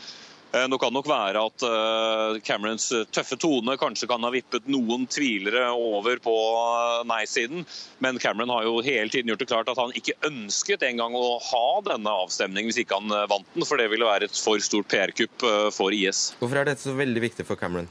[0.54, 5.08] Eh, nå kan nok være at eh, Camerons tøffe tone kanskje kan ha vippet noen
[5.10, 7.64] tvilere over på eh, nei-siden,
[8.04, 11.40] men Cameron har jo hele tiden gjort det klart at han ikke ønsket engang å
[11.42, 14.86] ha denne avstemningen hvis ikke han vant den, for det ville være et for stort
[14.92, 16.28] PR-kupp for IS.
[16.38, 17.90] Hvorfor er dette så veldig viktig for Cameron?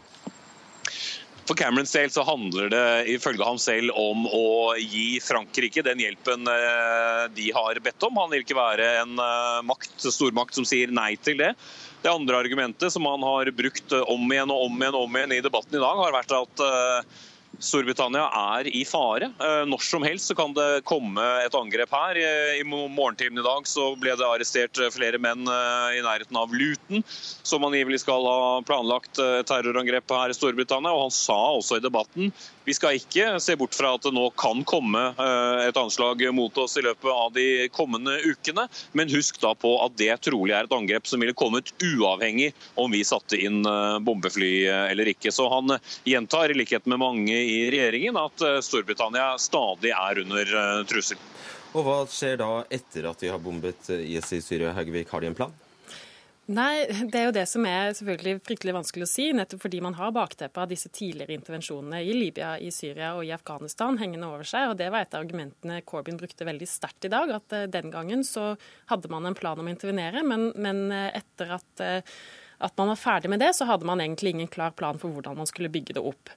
[1.44, 6.48] For Camerons del så handler det ifølge ham selv om å gi Frankrike den hjelpen
[7.36, 8.22] de har bedt om.
[8.22, 9.20] Han vil ikke være en
[9.68, 11.52] makt, stormakt som sier nei til det.
[12.04, 15.44] Det andre argumentet som han har brukt om igjen og om igjen, om igjen i
[15.44, 17.22] debatten i dag, har vært at eh,
[17.64, 18.26] Storbritannia
[18.58, 19.30] er i fare.
[19.40, 22.20] Eh, når som helst så kan det komme et angrep her.
[22.60, 27.08] I morgentimen i dag så ble det arrestert flere menn eh, i nærheten av Luton,
[27.08, 30.92] som angivelig skal ha planlagt terrorangrep her i Storbritannia.
[30.92, 32.36] Og han sa også i debatten
[32.66, 36.58] vi skal ikke se bort fra at det nå kan komme eh, et anslag mot
[36.58, 40.68] oss i løpet av de kommende ukene, men husk da på at det trolig er
[40.68, 45.34] et angrep som ville kommet uavhengig om vi satte inn eh, bombefly eh, eller ikke.
[45.34, 50.56] Så han gjentar, i likhet med mange i regjeringen, at Storbritannia stadig er under
[50.90, 51.20] trussel.
[51.74, 54.74] Og Hva skjer da etter at de har bombet IS i Syria?
[54.78, 55.63] Haugevik, har de en plan?
[56.52, 59.96] Nei, det er jo det som er selvfølgelig fryktelig vanskelig å si, nettopp fordi man
[59.96, 64.44] har bakteppet av disse tidligere intervensjonene i Libya, i Syria og i Afghanistan hengende over
[64.50, 64.74] seg.
[64.74, 67.32] og Det var et av argumentene Corbyn brukte veldig sterkt i dag.
[67.32, 68.58] At uh, den gangen så
[68.92, 72.20] hadde man en plan om å intervenere, men, men uh, etter at, uh,
[72.68, 75.40] at man var ferdig med det, så hadde man egentlig ingen klar plan for hvordan
[75.40, 76.36] man skulle bygge det opp.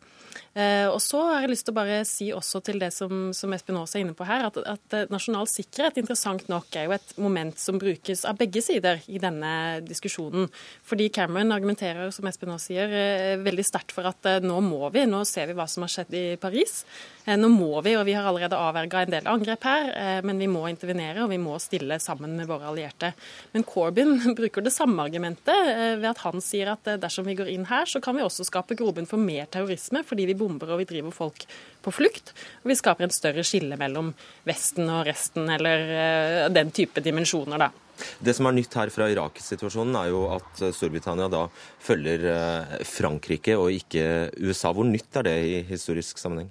[0.57, 3.53] Eh, og så har jeg lyst til å bare si også til det som, som
[3.53, 6.95] Espen Aas er inne på her, at, at, eh, nasjonal sikkerhet interessant nok er jo
[6.97, 9.51] et moment som brukes av begge sider i denne
[9.85, 10.49] diskusjonen.
[10.88, 15.05] Fordi Cameron argumenterer, som Espen Aas sier, eh, veldig sterkt for at nå må vi,
[15.05, 16.81] nå ser vi hva som har skjedd i Paris.
[17.27, 19.88] Nå må vi, og vi har allerede avverga en del angrep her,
[20.23, 23.11] men vi må intervenere og vi må stille sammen med våre allierte.
[23.51, 27.66] Men Corbyn bruker det samme argumentet ved at han sier at dersom vi går inn
[27.66, 30.05] her, så kan vi også skape grobunn for mer terrorisme.
[30.07, 31.46] fordi vi bomber og vi driver folk
[31.85, 32.32] på flukt.
[32.62, 34.14] Og vi skaper en større skille mellom
[34.46, 37.72] Vesten og resten, eller uh, den type dimensjoner, da.
[37.96, 41.46] Det som er nytt her fra Irak-situasjonen, er jo at Storbritannia da
[41.80, 44.74] følger eh, Frankrike og ikke USA.
[44.76, 46.50] Hvor nytt er det i historisk sammenheng?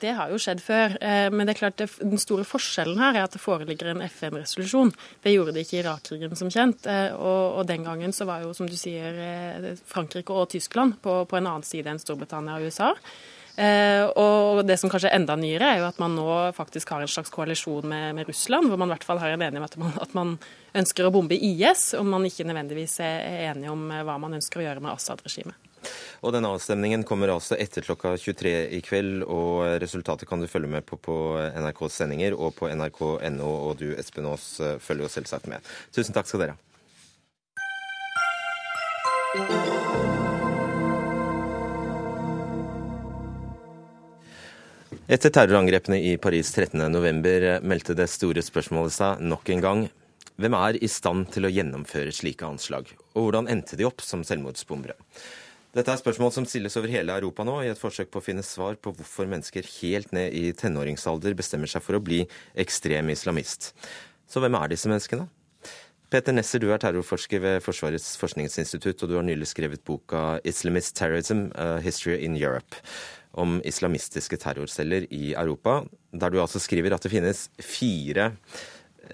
[0.00, 0.96] Det har jo skjedd før.
[0.96, 4.94] Eh, men det er klart den store forskjellen her er at det foreligger en FN-resolusjon.
[5.22, 6.88] Det gjorde det ikke i Irak-krigen, som kjent.
[7.18, 9.14] Og, den gangen så var jo, som du sier,
[9.88, 12.94] Frankrike og Tyskland på, på en annen side enn Storbritannia og USA.
[13.54, 17.04] Eh, og det som kanskje er enda nyere, er jo at man nå faktisk har
[17.04, 19.68] en slags koalisjon med, med Russland, hvor man i hvert fall har en enighet om
[19.68, 20.32] at man, at man
[20.74, 24.62] ønsker å bombe IS, og man ikke nødvendigvis er enige om eh, hva man ønsker
[24.62, 25.73] å gjøre med Assad-regimet.
[26.24, 30.70] Og denne avstemningen kommer altså etter klokka 23 i kveld, og resultatet kan du følge
[30.76, 31.16] med på på
[31.54, 35.74] NRKs sendinger og på nrk.no, og du Espen Aas følger jo selvsagt med.
[35.94, 36.62] Tusen takk skal dere ha.
[45.04, 49.82] Etter terrorangrepene i Paris 13.11 meldte det store spørsmålet seg nok en gang.
[50.40, 54.24] Hvem er i stand til å gjennomføre slike anslag, og hvordan endte de opp som
[54.24, 54.96] selvmordsbombere?
[55.74, 58.44] Dette er spørsmål som stilles over hele Europa nå, i et forsøk på å finne
[58.46, 62.20] svar på hvorfor mennesker helt ned i tenåringsalder bestemmer seg for å bli
[62.62, 63.72] ekstrem islamist.
[64.30, 65.26] Så hvem er disse menneskene?
[66.14, 70.94] Peter Nesser, du er terrorforsker ved Forsvarets forskningsinstitutt, og du har nylig skrevet boka 'Islamist
[70.94, 72.78] Terrorism A History in Europe'
[73.34, 75.82] om islamistiske terrorceller i Europa,
[76.12, 78.30] der du altså skriver at det finnes fire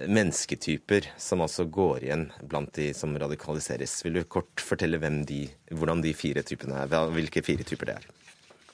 [0.07, 3.99] mennesketyper som altså går igjen blant de som radikaliseres.
[4.05, 8.09] Vil du kort fortelle de, hvordan de fire typene er, hvilke fire typer det er?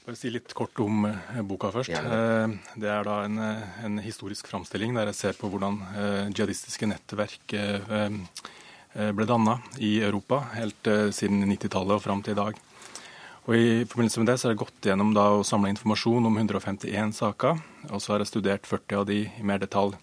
[0.07, 1.90] Bare si litt kort om eh, boka først.
[1.90, 2.02] Ja.
[2.79, 6.87] Det er da en, eh, en, historisk framstilling der jeg ser på hvordan eh, jihadistiske
[6.87, 7.57] nettverk
[8.96, 12.61] ble danna i Europa helt siden 90-tallet og fram til i dag.
[13.44, 16.38] Og I forbindelse med det så har jeg gått gjennom da og samla informasjon om
[16.40, 17.61] 151 saker.
[17.90, 19.98] Og så har jeg studert 40 av de i mer detalj.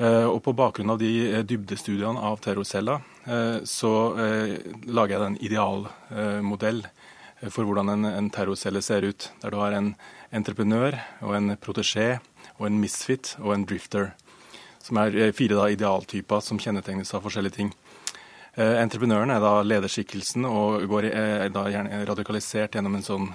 [0.00, 3.92] Eh, og På bakgrunn av de eh, dybdestudiene av terrorceller, eh, så
[4.88, 6.80] lager jeg en idealmodell
[7.52, 9.28] for hvordan en, en terrorcelle ser ut.
[9.42, 9.92] Der du har en
[10.32, 12.14] entreprenør og en protesjé
[12.58, 14.14] og en misfit og en drifter.
[14.80, 17.74] Som er fire da, idealtyper som kjennetegnes av forskjellige ting.
[18.56, 23.28] Entreprenøren er da lederskikkelsen og går, er da gjerne radikalisert gjennom en sånn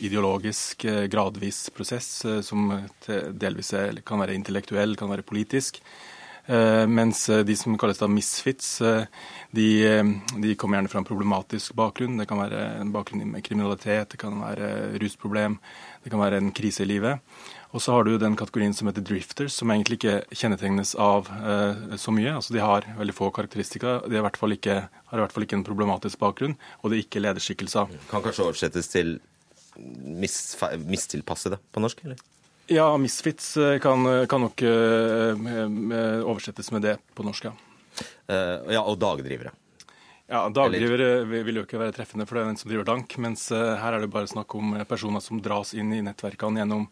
[0.00, 2.08] ideologisk, gradvis prosess
[2.46, 2.70] som
[3.04, 3.74] delvis
[4.06, 5.82] kan være intellektuell, kan være politisk.
[6.42, 8.74] Mens de som kalles da misfits,
[9.54, 9.66] de,
[10.42, 12.16] de, kommer gjerne fra en problematisk bakgrunn.
[12.18, 15.54] Det kan være en bakgrunn med kriminalitet, det kan være rusproblem,
[16.02, 17.22] det kan være en krise i livet.
[17.72, 21.94] Og så har du den kategorien som heter drifters, som egentlig ikke kjennetegnes av eh,
[22.00, 22.34] så mye.
[22.36, 24.00] Altså De har veldig få karakteristika.
[24.04, 27.24] De i ikke, har i hvert fall ikke en problematisk bakgrunn, og det er ikke
[27.24, 27.96] lederskikkelser.
[28.10, 29.16] Kan kanskje oversettes til
[30.04, 30.36] mis,
[30.84, 32.20] mistilpassede på norsk, eller?
[32.66, 37.56] Ja, misfits eh, kan, kan nok uh, oversettes med det på norsk, ja.
[38.32, 39.50] Ja, og dagdrivere.
[40.32, 43.12] Ja, Dagdrivere vil jo ikke være treffende, for det er den som driver dank.
[43.20, 46.86] Mens her er det bare snakk om personer som dras inn i nettverkene gjennom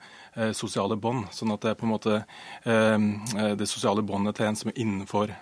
[0.53, 1.31] sosiale bånd.
[1.33, 2.19] Sånn at det er på en måte
[3.57, 5.33] det sosiale båndet til en som er innenfor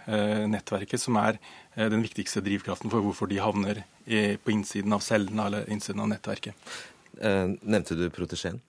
[0.53, 1.41] nettverket, som er
[1.75, 6.71] den viktigste drivkraften for hvorfor de havner på innsiden av cellene eller innsiden av nettverket.
[7.19, 8.62] nevnte du protesjen?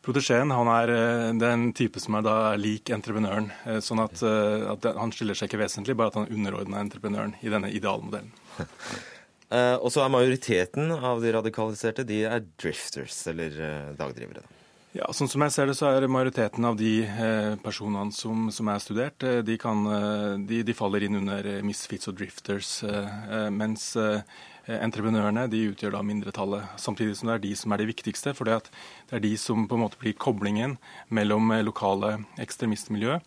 [0.00, 0.90] Protesjeen han er
[1.36, 3.50] den type som er da lik entreprenøren.
[3.84, 7.52] sånn at, at Han skiller seg ikke vesentlig, bare at han er underordna entreprenøren i
[7.52, 8.32] denne idealmodellen.
[9.52, 14.46] Uh, og så er majoriteten av de radikaliserte de er drifters, eller uh, dagdrivere.
[14.90, 18.70] Ja, sånn som jeg ser det, så er majoriteten av de eh, personene som, som,
[18.72, 19.84] er studert, eh, de, kan,
[20.48, 22.72] de, de, faller inn under misfits og drifters.
[22.82, 23.92] Eh, mens
[24.68, 26.76] entreprenørene de utgjør da mindretallet.
[26.80, 28.34] Samtidig som det er de som er de viktigste.
[28.36, 28.58] For det
[29.14, 30.76] er de som på en måte blir koblingen
[31.08, 33.18] mellom lokale ekstremistmiljø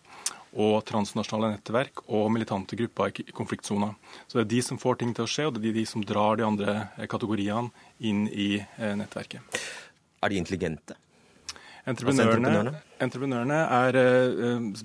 [0.54, 3.92] og transnasjonale nettverk og militante grupper i konfliktsona.
[4.26, 6.04] Så det er de som får ting til å skje, og det er de som
[6.06, 9.58] drar de andre eh, kategoriene inn i eh, nettverket.
[10.22, 10.98] Er de intelligente?
[11.84, 13.96] Entreprenørene, entreprenørene er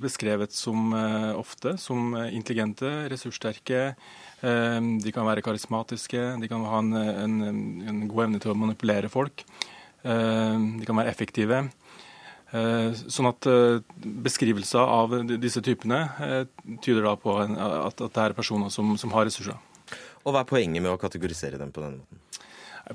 [0.04, 0.92] beskrevet som
[1.40, 3.94] ofte som intelligente, ressurssterke.
[4.40, 7.42] Uh, de kan være karismatiske, de kan ha en, en,
[7.92, 9.46] en god evne til å manipulere folk.
[10.00, 11.58] de kan være effektive.
[12.50, 13.82] Eh, sånn at eh,
[14.26, 16.46] Beskrivelser av disse typene eh,
[16.82, 19.58] tyder da på at det er personer som, som har ressurser.
[20.26, 22.26] Og Hva er poenget med å kategorisere dem på denne måten?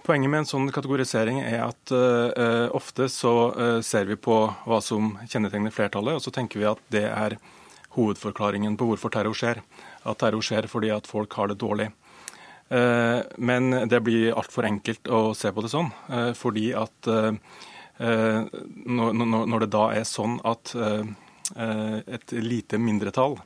[0.03, 4.81] Poenget med en sånn kategorisering er at uh, ofte så uh, ser vi på hva
[4.83, 7.37] som kjennetegner flertallet, og så tenker vi at det er
[7.95, 9.61] hovedforklaringen på hvorfor terror skjer.
[10.05, 11.91] At terror skjer fordi at folk har det dårlig.
[12.73, 15.91] Uh, men det blir altfor enkelt å se på det sånn,
[16.39, 17.13] fordi at
[17.99, 18.45] Eh,
[18.91, 21.05] når det da er sånn at eh,
[22.17, 23.37] et lite mindretall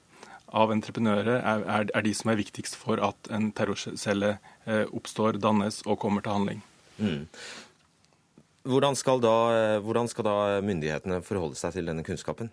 [0.56, 5.98] av entreprenører er, de som er viktigst for at en terrorcelle eh, oppstår, dannes og
[6.00, 6.62] kommer til handling.
[6.96, 7.26] Mm.
[8.68, 9.36] Hvordan, skal da,
[9.84, 12.48] hvordan skal da myndighetene forholde seg til denne kunnskapen?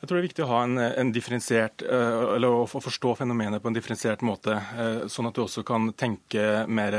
[0.00, 3.70] Jeg tror det er viktig å ha en, en differensiert, eller å forstå fenomenet på
[3.70, 4.58] en differensiert måte,
[5.08, 6.96] sånn at du også kan tenke mer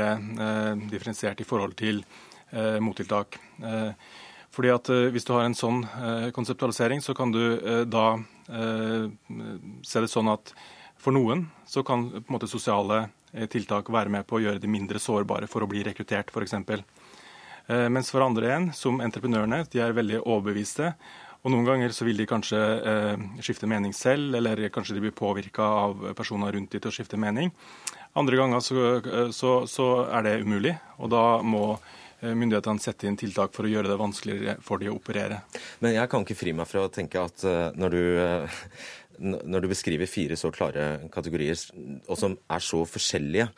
[0.90, 2.00] differensiert i forhold til
[2.50, 3.38] Eh, mottiltak.
[3.62, 3.90] Eh,
[4.50, 5.82] fordi at eh, Hvis du har en sånn
[6.32, 8.16] konseptualisering, så kan du da
[9.82, 10.52] se det sånn at
[10.96, 13.08] for noen så kan på en måte sosiale
[13.50, 16.54] tiltak være med på å gjøre de mindre sårbare for å bli rekruttert, f.eks.
[17.90, 20.92] Mens for andre igjen, som entreprenørene, de er veldig overbeviste.
[21.46, 22.58] Og Noen ganger så vil de kanskje
[23.38, 27.20] skifte mening selv, eller kanskje de blir påvirka av personer rundt de til å skifte
[27.22, 27.52] mening.
[28.18, 28.86] Andre ganger så,
[29.30, 31.76] så, så er det umulig, og da må
[32.26, 35.42] myndighetene sette inn tiltak for å gjøre det vanskeligere for de å operere.
[35.84, 37.46] Men jeg kan ikke fri meg fra å tenke at
[37.78, 38.04] når du,
[39.22, 41.60] når du beskriver fire så klare kategorier,
[42.08, 43.50] og som er så forskjellige,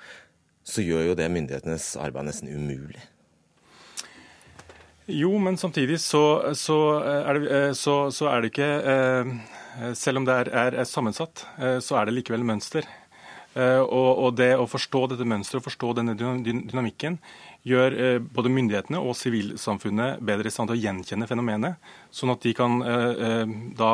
[0.68, 3.00] så gjør jo det myndighetenes arbeid nesten umulig.
[5.08, 10.34] Jo, men samtidig så, så, er, det, så, så er, det, ikke Selv om det
[10.36, 11.46] er, er, sammensatt,
[11.80, 12.84] så er det likevel mønster.
[13.56, 17.16] Og, og, det å forstå dette mønsteret og forstå denne dynamikken
[17.66, 22.44] gjør eh, både myndighetene og sivilsamfunnet bedre i stand til å gjenkjenne fenomenet, sånn at
[22.44, 23.92] de kan eh, eh, da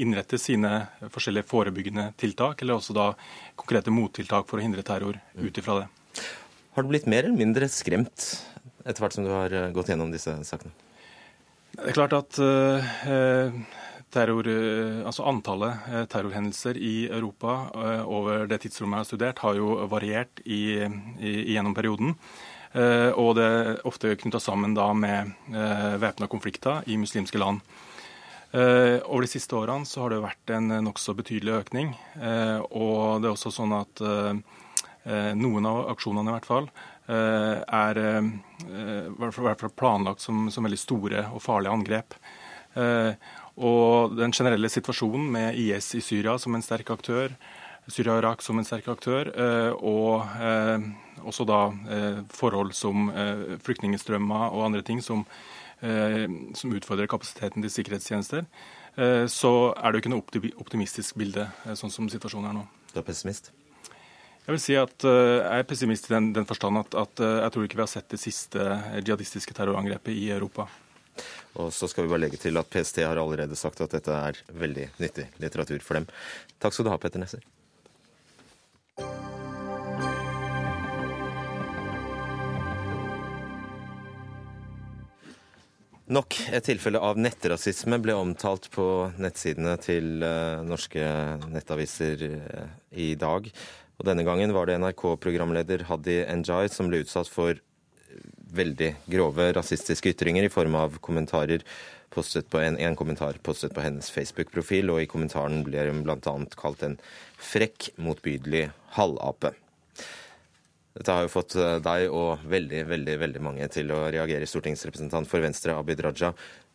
[0.00, 3.10] innrette sine forskjellige forebyggende tiltak, eller også da
[3.58, 5.88] konkrete mottiltak for å hindre terror ut ifra det.
[6.76, 8.30] Har du blitt mer eller mindre skremt
[8.84, 10.72] etter hvert som du har gått gjennom disse sakene?
[11.76, 12.38] Det er klart at
[14.10, 14.48] terror,
[15.06, 17.70] altså Antallet terrorhendelser i Europa
[18.02, 22.16] over det tidsrommet jeg har studert, har jo variert i, i, gjennom perioden.
[22.72, 27.62] Eh, og det er ofte knytta sammen da med eh, væpna konflikter i muslimske land.
[28.52, 31.92] Eh, over de siste årene så har det vært en nokså betydelig økning.
[32.70, 34.02] Og det er også sånn at
[35.04, 36.66] noen av aksjonene i hvert fall
[37.08, 42.16] er i hvert fall planlagt som, som, veldig store og farlige angrep.
[43.56, 47.32] Og den generelle situasjonen med IS i Syria som en sterk aktør,
[47.88, 49.32] Syria og Irak som en sterk aktør,
[49.80, 50.28] og
[51.26, 55.24] også da eh, forhold som eh, flyktningstrømmer og andre ting som,
[55.80, 58.46] eh, som utfordrer kapasiteten til sikkerhetstjenester,
[59.30, 61.44] så er det jo ikke noe optimistisk bilde
[61.78, 62.64] sånn som situasjonen er nå.
[62.90, 63.52] Du er pessimist?
[64.46, 67.66] Jeg vil si at jeg er pessimist i den, den forstand at, at, jeg tror
[67.66, 68.64] ikke vi har sett det siste
[68.98, 70.66] jihadistiske terrorangrepet i Europa.
[71.60, 74.38] Og så skal vi bare legge til at PST har allerede sagt at dette er
[74.54, 76.10] veldig nyttig litteratur for dem.
[76.62, 77.42] Takk skal du ha, Petter Nesser.
[86.10, 88.84] Nok et tilfelle av nettrasisme ble omtalt på
[89.22, 91.04] nettsidene til uh, norske
[91.52, 92.24] nettaviser
[92.98, 93.46] i dag.
[94.00, 97.58] Og denne gangen var det NRK-programleder Hadi Njay som ble utsatt for
[98.50, 101.62] veldig grove rasistiske ytringer i form av kommentarer
[102.10, 106.34] postet på en, en kommentar postet på hennes Facebook-profil, og i kommentaren ble hun bl.a.
[106.58, 106.96] kalt en
[107.38, 109.52] frekk, motbydelig halvape.
[110.96, 115.28] Dette har jo fått eh, deg og veldig, veldig, veldig mange til å reagere, stortingsrepresentant
[115.30, 116.32] for Venstre, Abid Raja.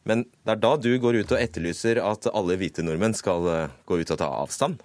[0.08, 3.74] Men det er da du går ut og etterlyser at alle hvite nordmenn skal eh,
[3.90, 4.80] gå ut og ta avstand?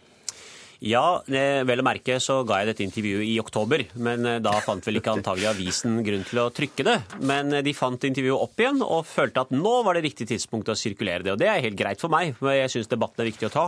[0.80, 4.86] Ja, vel å merke så ga jeg dette intervjuet i oktober, men eh, da fant
[4.86, 6.94] vel ikke antagelig avisen grunn til å trykke det.
[7.20, 10.72] Men eh, de fant intervjuet opp igjen og følte at nå var det riktig tidspunkt
[10.72, 11.34] å sirkulere det.
[11.34, 13.66] Og det er helt greit for meg, for jeg syns debatten er viktig å ta.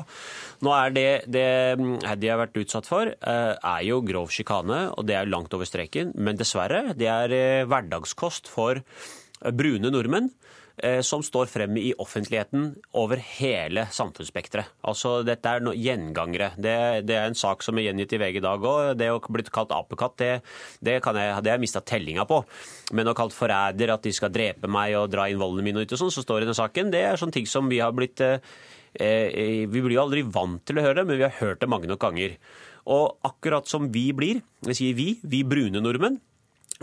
[0.64, 1.46] Nå er det det
[2.08, 5.68] Haddy har vært utsatt for, eh, er jo grov sjikane, og det er langt over
[5.68, 6.14] streken.
[6.16, 8.80] Men dessverre, det er hverdagskost for
[9.52, 10.32] brune nordmenn.
[10.76, 14.70] Eh, som står frem i offentligheten over hele samfunnsspekteret.
[14.88, 16.52] Altså, dette er no gjengangere.
[16.56, 18.94] Det, det, er en sak som er gjengitt i VG i dag òg.
[18.96, 20.30] Det å bli kalt apekatt, det,
[20.80, 22.40] det, kan jeg, det har jeg mista tellinga på.
[22.96, 25.92] Men å kalt forræder, at de skal drepe meg og dra inn voldene mine og
[25.92, 28.24] sånn, så står det i den saken, det er sånne ting som vi har blitt
[28.24, 28.40] eh,
[28.96, 31.68] eh, Vi blir jo aldri vant til å høre, det, men vi har hørt det
[31.68, 32.40] mange nok ganger.
[32.88, 36.16] Og akkurat som vi blir, jeg sier vi, vi brune nordmenn,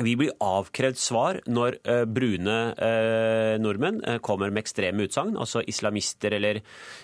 [0.03, 5.63] vi blir avkrevd svar når uh, brune uh, nordmenn uh, kommer med ekstreme utsagn, altså
[5.67, 6.61] islamister eller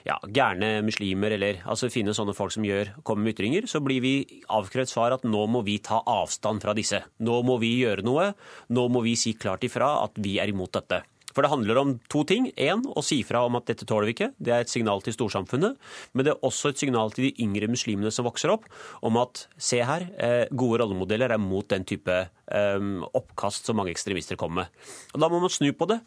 [0.07, 3.69] ja, gærne muslimer eller altså finne sånne folk som gjør, kommer med ytringer.
[3.71, 4.15] Så blir vi
[4.51, 7.03] avkrevd svar at nå må vi ta avstand fra disse.
[7.25, 8.31] Nå må vi gjøre noe.
[8.75, 11.03] Nå må vi si klart ifra at vi er imot dette.
[11.35, 12.47] For det handler om to ting.
[12.55, 14.31] Én, å si fra om at dette tåler vi ikke.
[14.39, 15.75] Det er et signal til storsamfunnet.
[16.15, 18.69] Men det er også et signal til de yngre muslimene som vokser opp,
[19.05, 22.15] om at se her, eh, gode rollemodeller er mot den type
[22.47, 24.83] um, oppkast som mange ekstremister kommer med.
[25.13, 25.99] Og Da må man snu på det.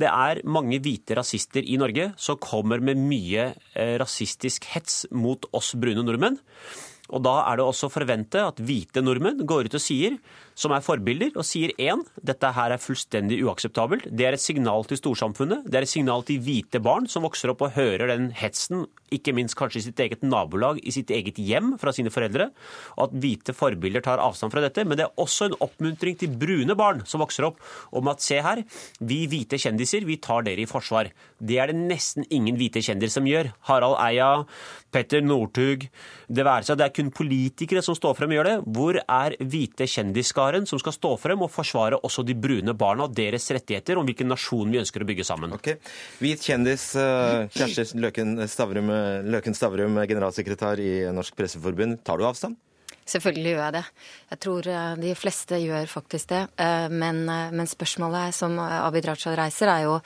[0.00, 5.44] Det er mange hvite rasister i Norge som kommer med mye eh, rasistisk hets mot
[5.52, 6.40] oss brune nordmenn.
[7.10, 10.16] Og da er det også å forvente at hvite nordmenn går ut og sier,
[10.58, 14.08] som er forbilder, og sier én, dette her er fullstendig uakseptabelt.
[14.10, 15.66] Det er et signal til storsamfunnet.
[15.70, 19.34] Det er et signal til hvite barn som vokser opp og hører den hetsen, ikke
[19.34, 22.50] minst kanskje i sitt eget nabolag, i sitt eget hjem fra sine foreldre,
[22.96, 24.84] og at hvite forbilder tar avstand fra dette.
[24.86, 27.58] Men det er også en oppmuntring til brune barn som vokser opp,
[27.96, 28.62] om at se her,
[29.00, 31.10] vi hvite kjendiser, vi tar dere i forsvar.
[31.40, 33.50] Det er det nesten ingen hvite kjendiser som gjør.
[33.70, 34.44] Harald Eia,
[34.92, 35.86] Petter Northug,
[36.30, 38.56] det være seg det er kun politikere som står frem og gjør det.
[38.76, 39.86] Hvor er hvite
[40.40, 44.06] kjendisskaren som skal stå frem og forsvare også de brune barna og deres rettigheter om
[44.06, 45.52] hvilken nasjon vi ønsker å bygge sammen?
[45.52, 45.76] Ok.
[46.20, 48.90] Hvit kjendis, eh, Kjersti Løken Stavrum,
[49.30, 52.02] Løken Stavrum, generalsekretær i Norsk Presseforbund.
[52.04, 52.56] Tar du avstand?
[53.10, 53.84] Selvfølgelig gjør jeg det.
[54.30, 56.42] Jeg tror eh, de fleste gjør faktisk det.
[56.56, 60.00] Eh, men, men spørsmålet som Abid Raja reiser, er jo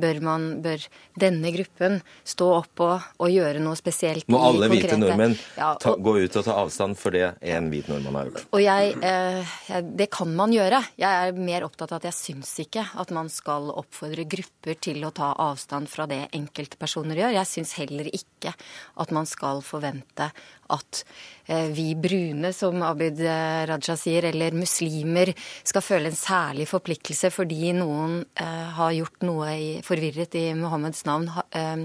[0.00, 0.84] bør, man, bør
[1.20, 4.28] denne gruppen stå opp og, og gjøre noe spesielt?
[4.30, 7.90] Må alle hvite nordmenn ja, ta, gå ut og ta avstand for det en hvit
[7.90, 8.46] nordmann har gjort?
[8.56, 9.56] Og jeg, eh,
[10.00, 10.82] Det kan man gjøre.
[11.00, 15.04] Jeg er mer opptatt av at jeg syns ikke at man skal oppfordre grupper til
[15.06, 17.36] å ta avstand fra det enkeltpersoner gjør.
[17.40, 18.54] Jeg syns heller ikke
[19.00, 20.30] at man skal forvente
[20.70, 21.04] at
[21.46, 25.32] eh, vi brune, som Abid Raja sier, eller muslimer,
[25.66, 31.04] skal føle en særlig forpliktelse fordi noen eh, har gjort noe i, forvirret i Mohammeds
[31.08, 31.28] navn.
[31.50, 31.84] Eh,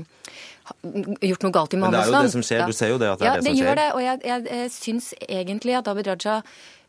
[1.25, 1.83] gjort noe galt i Mohammeds navn.
[1.83, 2.65] Men det er jo det som skjer.
[2.65, 3.65] Du ser jo det at det ja, er det, det som skjer.
[3.65, 3.89] Ja, det gjør det.
[3.91, 6.39] Og jeg, jeg, jeg syns egentlig at Abid Raja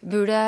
[0.07, 0.43] burde,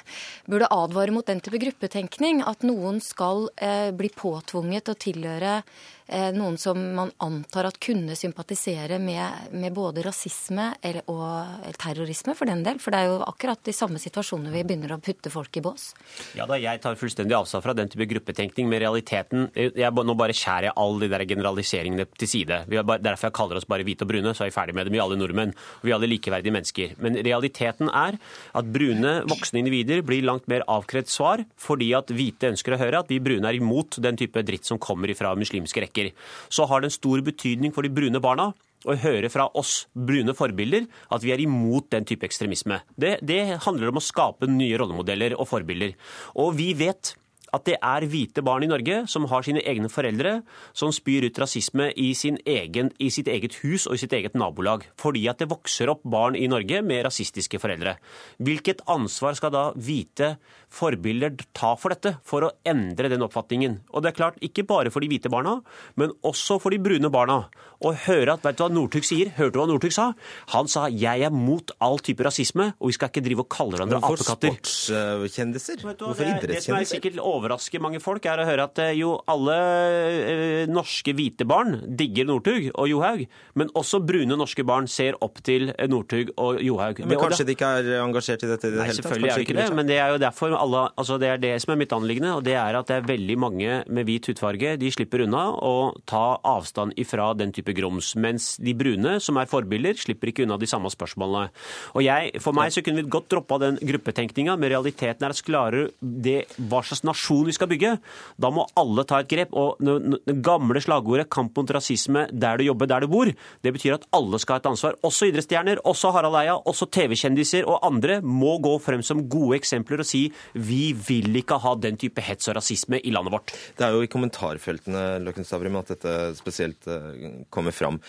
[0.50, 2.44] burde, advare mot den type gruppetenkning.
[2.48, 6.01] At noen skal eh, bli påtvunget å tilhøre Eh,
[6.36, 12.48] noen som man antar at kunne sympatisere med, med både rasisme eller, og terrorisme, for
[12.48, 12.80] den del.
[12.82, 15.90] For det er jo akkurat de samme situasjonene vi begynner å putte folk i bås.
[16.38, 18.68] Ja da, Jeg tar fullstendig avstand fra den type gruppetenkning.
[18.72, 22.62] Med realiteten jeg, Nå bare skjærer jeg alle de der generaliseringene til side.
[22.82, 24.96] Bare, derfor jeg kaller oss bare hvite og brune, så er jeg ferdig med dem.
[24.96, 25.54] Vi alle nordmenn.
[25.82, 26.96] Vi er alle likeverdige mennesker.
[27.02, 28.18] Men realiteten er
[28.58, 33.02] at brune voksne individer blir langt mer avkrevd svar fordi at hvite ønsker å høre
[33.02, 36.66] at vi brune er imot den type dritt som kommer fra muslimske rekker mennesker, så
[36.66, 38.52] har det en stor betydning for de brune barna
[38.84, 42.80] å høre fra oss brune forbilder at vi er imot den type ekstremisme.
[42.96, 45.94] Det, det handler om å skape nye rollemodeller og forbilder.
[46.34, 47.14] Og vi vet
[47.52, 50.38] at det er hvite barn i Norge som har sine egne foreldre
[50.76, 52.12] som spyr ut rasisme i,
[52.48, 54.86] egen, i, sitt eget hus og i sitt eget nabolag.
[55.00, 57.98] Fordi at det vokser opp barn i Norge med rasistiske foreldre.
[58.40, 60.36] Hvilket ansvar skal da hvite
[60.72, 63.82] forbilder ta for dette, for å endre den oppfatningen.
[63.92, 65.58] Og det er klart, ikke bare for de hvite barna,
[66.00, 67.42] men også for de brune barna.
[67.82, 69.32] Å høre at, vet du hva Northug sier?
[69.36, 70.12] Hørte du hva Northug sa?
[70.54, 73.76] Han sa 'jeg er mot all type rasisme', og vi skal ikke drive og kalle
[73.76, 74.54] hverandre apekatter.
[74.54, 75.82] Hvorfor sportskjendiser?
[75.82, 77.20] Hvorfor idrettskjendiser?
[77.42, 81.74] Er overrasker mange folk, er å høre at eh, jo alle eh, norske hvite barn
[81.98, 83.24] digger Northug og Johaug,
[83.58, 87.02] men også brune norske barn ser opp til Northug og Johaug.
[87.08, 89.00] Men kanskje de ikke er engasjert i dette i det hele tatt?
[89.02, 91.52] Selvfølgelig er de ikke det, men det er jo derfor alle, altså det er det
[91.64, 94.76] som er mitt anliggende, og det er at det er veldig mange med hvit hudfarge.
[94.78, 95.74] De slipper unna å
[96.08, 98.14] ta avstand ifra den type grums.
[98.14, 101.50] Mens de brune, som er forbilder, slipper ikke unna de samme spørsmålene.
[101.96, 105.42] Og jeg, For meg så kunne vi godt droppa den gruppetenkninga, men realiteten er at
[105.42, 107.96] klarer det hva slags nasjon vi skal bygge,
[108.40, 109.54] da må alle ta et grep.
[109.56, 113.94] Og det gamle slagordet 'kamp mot rasisme der du jobber, der du bor', det betyr
[113.94, 114.96] at alle skal ha et ansvar.
[115.02, 120.00] Også idrettsstjerner, også Harald Eia, også TV-kjendiser og andre må gå frem som gode eksempler
[120.00, 123.54] og si vi vil ikke ha den type hets og rasisme i landet vårt.
[123.76, 128.00] Det er jo i kommentarfeltene Løkken Stavrum, at dette spesielt eh, kommer fram.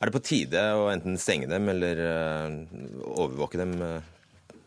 [0.00, 2.56] Er det på tide å enten stenge dem eller eh,
[3.16, 4.08] overvåke dem eh,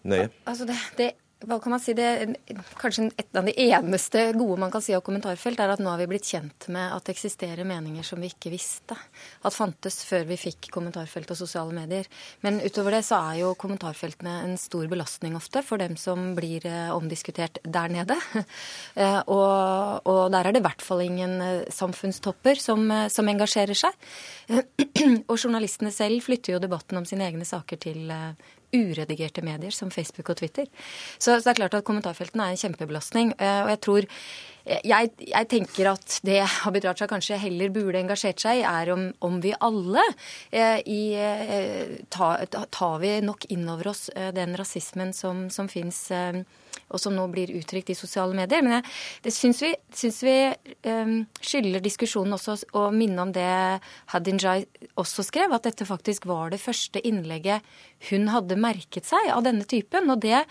[0.09, 0.29] nøye?
[0.49, 1.11] Altså det, det
[1.47, 2.35] hva kan man si, det,
[2.79, 6.01] Kanskje et av de eneste gode man kan si av kommentarfelt, er at nå har
[6.01, 10.25] vi blitt kjent med at det eksisterer meninger som vi ikke visste at fantes før
[10.27, 12.09] vi fikk kommentarfelt og sosiale medier.
[12.43, 16.67] Men utover det så er jo kommentarfeltene en stor belastning ofte for dem som blir
[16.67, 18.19] eh, omdiskutert der nede.
[18.99, 22.81] Eh, og, og, der er det i hvert fall ingen eh, samfunnstopper som,
[23.11, 23.95] som engasjerer seg.
[25.29, 28.11] og journalistene selv flytter jo debatten om sine egne saker til
[28.75, 30.69] uredigerte medier som Facebook og Twitter.
[31.17, 33.33] Så, så det er klart at kommentarfeltene er en kjempebelastning.
[33.39, 34.09] Eh, og jeg tror
[34.69, 39.09] jeg, jeg, tenker at det Abid Raja kanskje heller burde engasjert seg i, er om,
[39.25, 40.03] om vi alle
[40.51, 45.69] eh, i, eh, tar ta vi nok inn over oss eh, den rasismen som, som
[45.71, 46.43] fins eh,
[46.89, 48.63] og som nå blir uttrykt i sosiale medier.
[48.65, 48.87] Men jeg,
[49.25, 50.35] det syns vi, syns vi
[50.89, 53.49] um, skylder diskusjonen også å minne om det
[54.13, 54.63] Hadinjai
[54.99, 57.65] også skrev, at dette faktisk var det første innlegget
[58.09, 60.09] hun hadde merket seg av denne typen.
[60.09, 60.41] Og det,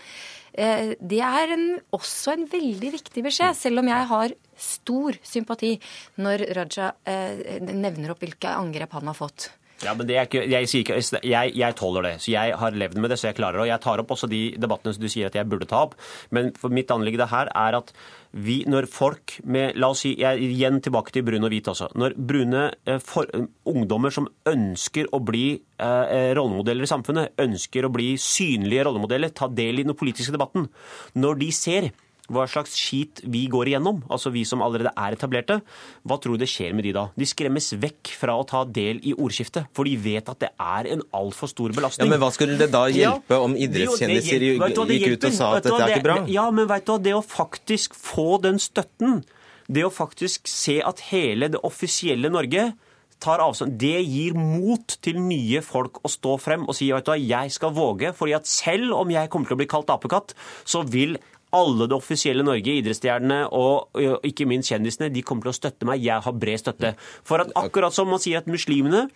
[0.53, 5.75] det er en, også en veldig viktig beskjed, selv om jeg har stor sympati
[6.19, 9.49] når Raja uh, nevner opp hvilke angrep han har fått.
[9.79, 12.13] Ja, men ikke, jeg, ikke, jeg, jeg, tåler det.
[12.23, 13.63] Så jeg har levd med det, så jeg klarer det.
[13.63, 15.95] Og jeg tar opp også de debattene som du sier at jeg burde ta opp.
[16.35, 17.93] Men mitt anliggende her er at
[18.35, 21.89] vi, når folk med La oss si, jeg, igjen tilbake til brun og hvit også.
[21.97, 23.29] Når brune eh, for,
[23.69, 29.47] ungdommer som ønsker å bli eh, rollemodeller i samfunnet, ønsker å bli synlige rollemodeller, ta
[29.47, 30.67] del i den politiske debatten,
[31.15, 31.91] når de ser
[32.33, 35.59] hva slags skit vi går igjennom, altså vi som allerede er etablerte,
[36.07, 37.07] hva tror du det skjer med de da?
[37.17, 40.91] De skremmes vekk fra å ta del i ordskiftet, for de vet at det er
[40.93, 42.07] en altfor stor belastning.
[42.07, 45.65] Ja, Men hva skulle det da hjelpe ja, om idrettskjendiser gikk ut og sa at
[45.65, 46.19] dette er ikke bra?
[46.29, 49.23] Ja, men vet du hva, det å faktisk få den støtten,
[49.69, 52.71] det å faktisk se at hele det offisielle Norge
[53.19, 53.75] tar avstand.
[53.79, 57.53] Det gir mot til nye folk å stå frem og si vet du hva, jeg
[57.55, 58.13] skal våge.
[58.15, 60.33] fordi at selv om jeg kommer til å bli kalt apekatt,
[60.65, 61.17] så vil
[61.55, 66.03] alle det offisielle Norge, idrettsstjernene og ikke minst kjendisene, de kommer til å støtte meg.
[66.05, 66.93] Jeg har bred støtte.
[67.25, 69.07] For at akkurat som man sier at muslimene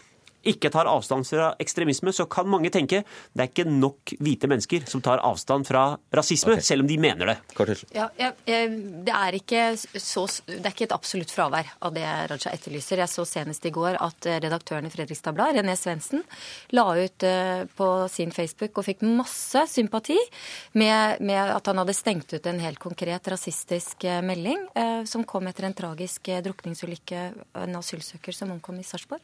[0.44, 4.88] ikke tar avstand fra ekstremisme, så kan mange tenke det er ikke nok hvite mennesker
[4.89, 5.86] som tar avstand fra
[6.16, 6.66] rasisme, okay.
[6.66, 7.38] selv om de mener det.
[7.96, 12.54] Ja, jeg, det, er ikke så, det er ikke et absolutt fravær av det Raja
[12.54, 13.02] etterlyser.
[13.04, 16.24] Jeg så senest i går at eh, redaktøren i Fredrikstad Blad, René Svendsen,
[16.76, 20.20] la ut eh, på sin Facebook og fikk masse sympati
[20.80, 24.68] med, med, at han hadde stengt ut en helt konkret rasistisk eh, melding
[25.08, 27.22] som kom etter en tragisk drukningsulykke,
[27.60, 29.22] en asylsøker som omkom i Sarpsborg.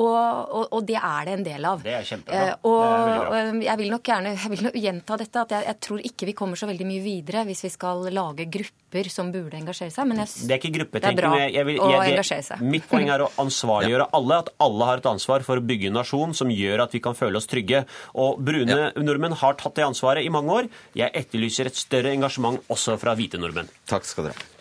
[0.00, 1.82] Og og, og, det er det en del av.
[1.84, 2.42] Det er kjempebra.
[2.44, 6.28] Eh, og jeg vil nok gjerne jeg vil gjenta dette, at jeg, jeg, tror ikke
[6.30, 10.08] vi kommer så veldig mye videre hvis vi skal lage grupper som burde engasjere seg.
[10.10, 11.36] Men jeg, det er ikke gruppetenkning.
[11.50, 12.64] Det er bra å engasjere seg.
[12.74, 14.40] Mitt poeng er å ansvarliggjøre alle.
[14.44, 17.18] At alle har et ansvar for å bygge en nasjon som gjør at vi kan
[17.18, 17.84] føle oss trygge.
[18.20, 18.90] Og brune ja.
[19.00, 20.72] nordmenn har tatt det ansvaret i mange år.
[20.98, 23.70] Jeg etterlyser et større engasjement også fra hvite nordmenn.
[23.90, 24.53] Takk skal dere ha.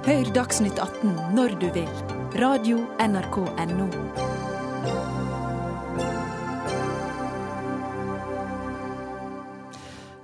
[0.00, 1.88] Hør Dagsnytt 18 når du vil.
[2.40, 3.88] Radio NRK Radio.nrk.no.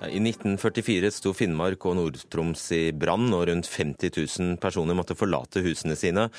[0.06, 5.60] I 1944 sto Finnmark og Nord-Troms i brann, og rundt 50 000 personer måtte forlate
[5.66, 6.30] husene sine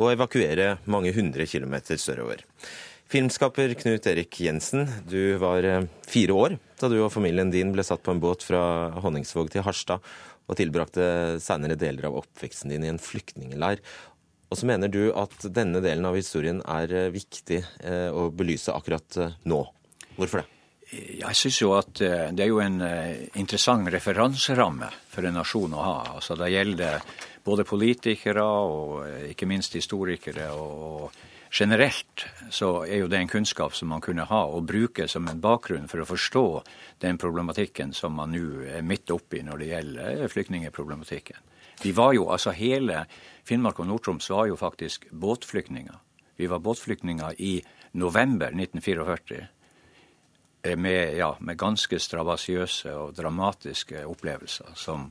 [0.00, 2.46] og evakuere mange hundre kilometer sørover.
[3.12, 7.84] Filmskaper Knut Erik Jensen, du var eh, fire år da du og familien din ble
[7.86, 8.62] satt på en båt fra
[9.04, 10.02] Honningsvåg til Harstad
[10.46, 11.06] og tilbrakte
[11.42, 13.82] senere deler av oppveksten din i en flyktningleir.
[14.46, 18.74] Og så mener du at denne delen av historien er eh, viktig eh, å belyse
[18.74, 19.64] akkurat eh, nå.
[20.16, 20.50] Hvorfor det?
[20.86, 22.76] Jeg syns jo at det er jo en
[23.34, 25.96] interessant referanseramme for en nasjon å ha.
[26.12, 27.02] Altså Det gjelder
[27.42, 30.46] både politikere og ikke minst historikere.
[30.54, 31.10] og
[31.58, 35.40] Generelt så er jo det en kunnskap som man kunne ha og bruke som en
[35.40, 36.46] bakgrunn for å forstå
[37.00, 41.38] den problematikken som man nå er midt oppi når det gjelder flyktningeproblematikken.
[41.80, 43.06] Vi var jo, altså Hele
[43.48, 45.96] Finnmark og Nord-Troms var jo faktisk båtflyktninger.
[46.36, 47.54] Vi var båtflyktninger i
[47.96, 55.08] november 1944 eh, med, ja, med ganske strabasiøse og dramatiske opplevelser som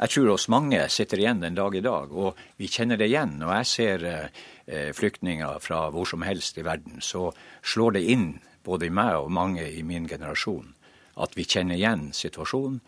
[0.00, 2.12] jeg tror oss mange sitter igjen den dag i dag.
[2.12, 3.34] Og vi kjenner det igjen.
[3.42, 7.28] Når jeg ser eh, flyktninger fra hvor som helst i verden, så
[7.60, 8.30] slår det inn
[8.64, 10.72] både i meg og mange i min generasjon
[11.20, 12.78] at vi kjenner igjen situasjonen.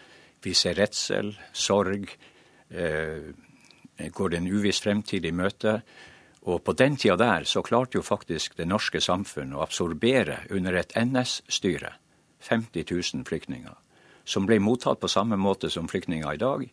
[0.43, 2.09] Vi ser redsel, sorg,
[2.71, 3.29] eh,
[4.09, 5.83] går det en uviss fremtid i møte.
[6.49, 10.81] Og på den tida der så klarte jo faktisk det norske samfunn å absorbere under
[10.81, 11.93] et NS-styre
[12.41, 13.77] 50 000 flyktninger,
[14.25, 16.65] som ble mottatt på samme måte som flyktninger i dag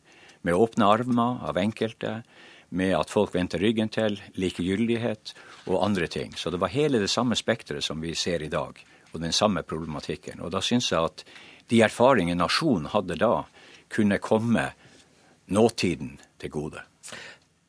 [0.41, 2.21] med åpne armer av enkelte,
[2.69, 5.33] med at folk vendte ryggen til, likegyldighet
[5.67, 6.35] og andre ting.
[6.37, 8.77] Så det var hele det samme spekteret som vi ser i dag,
[9.11, 10.41] og den samme problematikken.
[10.45, 11.25] Og da syns jeg at
[11.69, 13.43] de erfaringene nasjonen hadde da,
[13.89, 14.69] kunne komme
[15.49, 16.83] nåtiden til gode.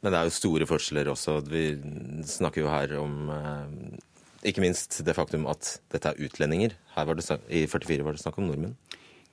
[0.01, 1.41] Men det er jo store forskjeller også.
[1.49, 1.65] Vi
[2.29, 3.99] snakker jo her om eh,
[4.49, 6.77] ikke minst det faktum at dette er utlendinger.
[6.95, 8.77] Her var det, I 44 var det snakk om nordmenn.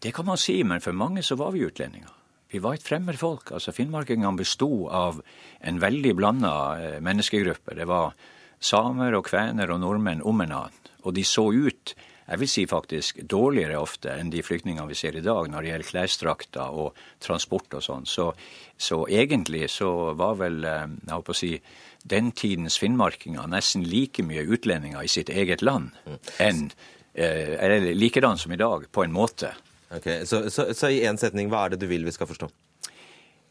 [0.04, 2.12] Det kan man si, men for mange så var vi utlendinger.
[2.52, 3.52] Vi var et fremmedfolk.
[3.52, 5.22] altså Finnmarkingene besto av
[5.60, 7.76] en veldig blanda eh, menneskegruppe.
[7.76, 8.14] Det var
[8.60, 10.86] samer og kvener og nordmenn om en annen.
[11.04, 11.94] Og de så ut,
[12.28, 15.70] jeg vil si faktisk, dårligere ofte enn de flyktningene vi ser i dag når det
[15.72, 18.08] gjelder klesdrakter og transport og sånn.
[18.10, 18.32] Så,
[18.76, 21.54] så, egentlig så var vel, jeg holdt på å si,
[22.08, 25.92] den tidens finnmarkinger nesten like mye utlendinger i sitt eget land
[26.40, 26.70] enn
[27.14, 29.54] eh, Eller likedan som i dag, på en måte.
[29.92, 32.50] Ok, Så, så, så i én setning, hva er det du vil vi skal forstå?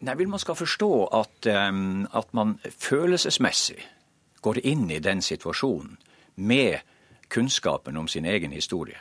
[0.04, 3.80] Nei, vil Man skal forstå at, um, at man følelsesmessig
[4.44, 5.96] går inn i den situasjonen
[6.36, 6.84] med
[7.32, 8.98] kunnskapen om sin egen historie.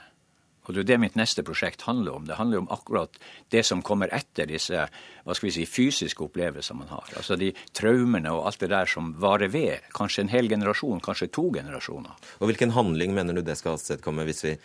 [0.65, 2.25] Og Det er det mitt neste prosjekt handler om.
[2.25, 3.19] Det handler om akkurat
[3.53, 4.87] det som kommer etter disse
[5.25, 7.11] hva skal vi si, fysiske opplevelsene man har.
[7.17, 9.85] Altså de traumene og alt det der som varer ved.
[9.93, 12.17] Kanskje en hel generasjon, kanskje to generasjoner.
[12.39, 14.55] Og Hvilken handling mener du det skal avstedkomme hvis vi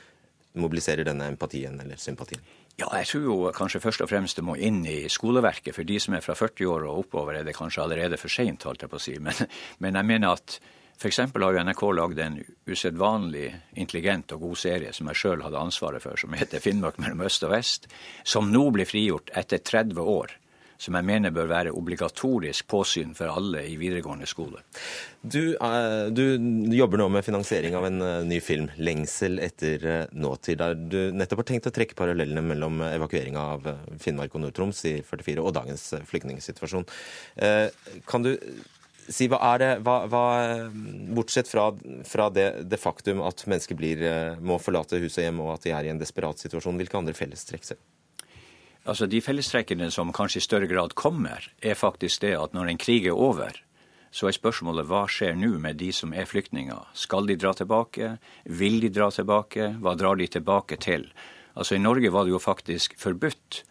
[0.55, 2.41] mobiliserer denne empatien eller sympatien?
[2.79, 5.75] Ja, jeg tror jo kanskje først og fremst det må inn i skoleverket.
[5.77, 8.65] For de som er fra 40 år og oppover, er det kanskje allerede for seint,
[8.65, 9.17] holdt jeg på å si.
[9.27, 9.49] Men,
[9.79, 10.61] men jeg mener at
[11.01, 11.19] f.eks.
[11.33, 12.35] har jo NRK lagd en
[12.69, 13.47] usedvanlig
[13.81, 17.45] intelligent og god serie som jeg sjøl hadde ansvaret for, som heter 'Finnmark mellom øst
[17.49, 17.89] og vest',
[18.25, 20.37] som nå blir frigjort etter 30 år.
[20.81, 24.63] Som jeg mener bør være obligatorisk påsyn for alle i videregående skole.
[25.21, 26.25] Du, uh, du,
[26.73, 30.99] jobber nå med finansiering av en uh, ny film, 'Lengsel etter uh, nåtid', der du
[31.13, 33.71] nettopp har tenkt å trekke parallellene mellom evakueringa av
[34.01, 36.87] Finnmark og Nord-Troms i 44 og dagens flyktningsituasjon.
[38.09, 38.33] Kan du
[39.11, 40.25] si hva er det hva, hva,
[41.17, 41.69] Bortsett fra,
[42.07, 44.05] fra det, det, faktum at mennesker blir,
[44.41, 47.17] må forlate hus og hjem, og at de er i en desperat situasjon, hvilke andre
[47.17, 47.81] fellestrekk ser
[48.85, 52.81] Altså, De fellestrekkene som kanskje i større grad kommer, er faktisk det at når en
[52.81, 53.53] krig er over,
[54.11, 56.89] så er spørsmålet hva skjer nå med de som er flyktninger?
[56.95, 58.17] Skal de dra tilbake?
[58.45, 59.75] Vil de dra tilbake?
[59.79, 61.07] Hva drar de tilbake til?
[61.55, 63.63] Altså I Norge var det jo faktisk forbudt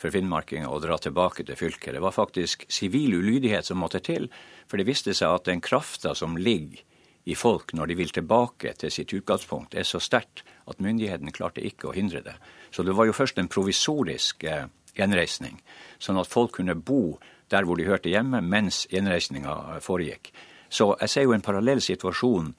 [0.00, 1.94] for finnmarkinger å dra tilbake til fylket.
[1.94, 4.26] Det var faktisk sivil ulydighet som måtte til,
[4.66, 6.82] for det viste seg at den krafta som ligger
[7.24, 11.64] i folk når de vil tilbake til sitt utgangspunkt, er så sterkt at myndighetene klarte
[11.64, 12.34] ikke å hindre det.
[12.70, 14.66] Så det var jo først en provisorisk eh,
[14.96, 15.60] gjenreisning,
[15.98, 17.18] sånn at folk kunne bo
[17.52, 20.32] der hvor de hørte hjemme mens gjenreisninga eh, foregikk.
[20.68, 22.54] Så jeg ser jo en parallell situasjon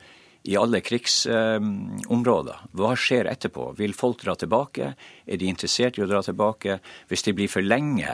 [0.45, 2.61] i alle krigsområder.
[2.61, 3.72] Eh, Hva skjer etterpå?
[3.78, 4.93] Vil folk dra tilbake?
[5.26, 6.80] Er de interessert i å dra tilbake?
[7.09, 8.13] Hvis de blir for lenge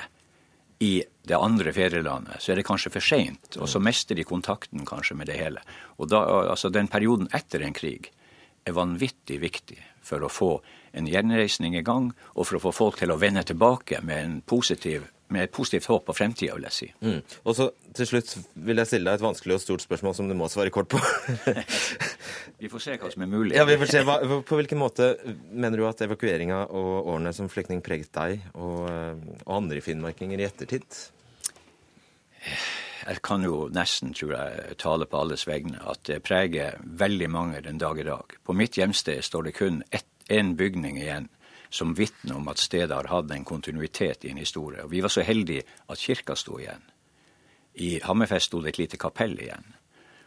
[0.81, 3.57] i det andre fedrelandet, så er det kanskje for seint.
[3.61, 5.61] Og så mister de kontakten kanskje med det hele.
[6.01, 8.09] Og da, altså Den perioden etter en krig
[8.65, 10.51] er vanvittig viktig for å få
[10.97, 14.41] en gjenreisning i gang, og for å få folk til å vende tilbake med, en
[14.41, 16.89] positiv, med et positivt håp på fremtida, vil jeg si.
[17.01, 17.19] Mm.
[17.45, 18.33] Og så til slutt
[18.67, 20.99] vil jeg stille deg et vanskelig og stort spørsmål som du må svare kort på.
[22.61, 23.55] vi får se hva som er mulig.
[23.57, 24.03] Ja, vi får se.
[24.07, 25.13] Hva, på hvilken måte
[25.51, 28.85] mener du at evakueringa og årene som flyktning preget deg og,
[29.45, 31.01] og andre finnmarkinger i ettertid?
[33.01, 37.61] jeg kan jo nesten, tror jeg, tale på alles vegne, at det preger veldig mange
[37.65, 38.37] den dag i dag.
[38.45, 39.81] På mitt hjemsted står det kun
[40.31, 41.29] én bygning igjen
[41.71, 44.83] som vitner om at stedet har hatt en kontinuitet i en historie.
[44.83, 46.83] Og vi var så heldige at kirka sto igjen.
[47.79, 49.73] I Hammerfest sto det et lite kapell igjen.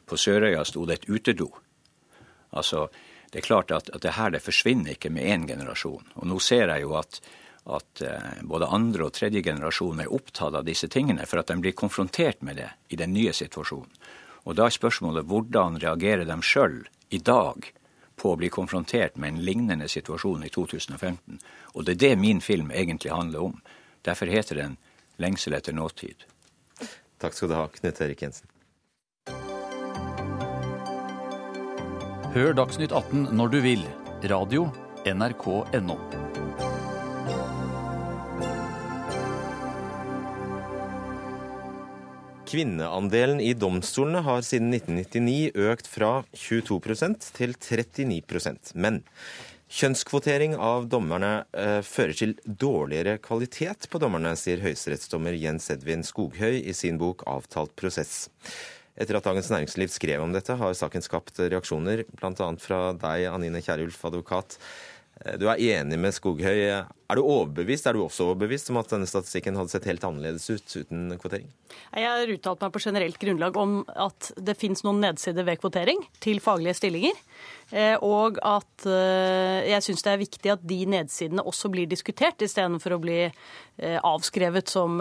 [0.08, 1.50] På Sørøya sto det et utedo.
[2.56, 2.88] Altså,
[3.30, 6.12] det er klart at, at det her det forsvinner ikke med én generasjon.
[6.16, 7.20] Og nå ser jeg jo at
[7.64, 11.56] at eh, både andre og tredje generasjon er opptatt av disse tingene, for at de
[11.62, 13.88] blir konfrontert med det i den nye situasjonen.
[14.44, 17.70] Og da er spørsmålet hvordan reagerer de sjøl i dag
[18.24, 21.38] på å bli konfrontert med en lignende situasjon i 2015?
[21.74, 23.60] Og det er det min film egentlig handler om.
[24.04, 24.76] Derfor heter den
[25.18, 26.24] 'Lengsel etter nåtid'.
[27.20, 28.48] Takk skal du ha, Knut Erik Jensen.
[32.34, 33.86] Hør Dagsnytt 18 når du vil.
[34.24, 34.70] Radio
[35.06, 36.23] NRK.no.
[42.44, 49.00] Kvinneandelen i domstolene har siden 1999 økt fra 22% til 39% Men
[49.72, 56.60] kjønnskvotering av dommerne eh, fører til dårligere kvalitet på dommerne, sier høyesterettsdommer Jens Edvin Skoghøy
[56.60, 58.28] i sin bok 'Avtalt prosess'.
[58.94, 62.50] Etter at Dagens Næringsliv skrev om dette, har saken skapt reaksjoner, bl.a.
[62.62, 64.58] fra deg, Anine Kierulf, advokat.
[65.24, 66.84] Eh, du er enig med Skoghøy.
[67.04, 70.46] Er du overbevist, er du også overbevist om at denne statistikken hadde sett helt annerledes
[70.48, 71.50] ut uten kvotering?
[71.92, 73.74] Jeg har uttalt meg på generelt grunnlag om
[74.06, 77.20] at det finnes noen nedsider ved kvotering til faglige stillinger.
[77.72, 82.42] Eh, og at eh, jeg syns det er viktig at de nedsidene også blir diskutert,
[82.44, 85.00] istedenfor å bli eh, avskrevet som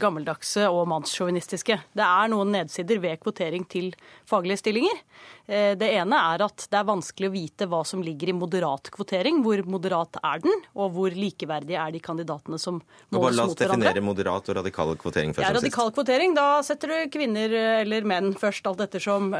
[0.00, 1.76] gammeldagse og mannssjåvinistiske.
[1.96, 3.92] Det er noen nedsider ved kvotering til
[4.28, 5.04] faglige stillinger.
[5.50, 9.40] Det ene er at det er vanskelig å vite hva som ligger i moderat kvotering.
[9.42, 13.40] Hvor moderat er den, og hvor likeverdige er de kandidatene som måles mot hverandre.
[13.40, 17.56] La oss definere moderat og radikal kvotering først ja, radikal kvotering, Da setter du kvinner
[17.80, 19.32] eller menn først, alt ettersom,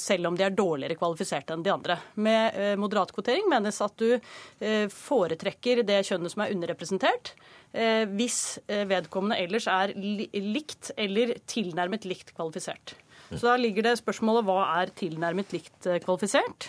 [0.00, 1.98] selv om de er dårligere kvalifiserte enn de andre.
[2.14, 7.34] Med eh, moderat kvotering menes at du eh, foretrekker det kjønnet som er underrepresentert,
[7.72, 12.96] eh, hvis vedkommende ellers er likt eller tilnærmet likt kvalifisert.
[13.30, 16.68] Så da ligger det spørsmålet hva er tilnærmet likt kvalifisert.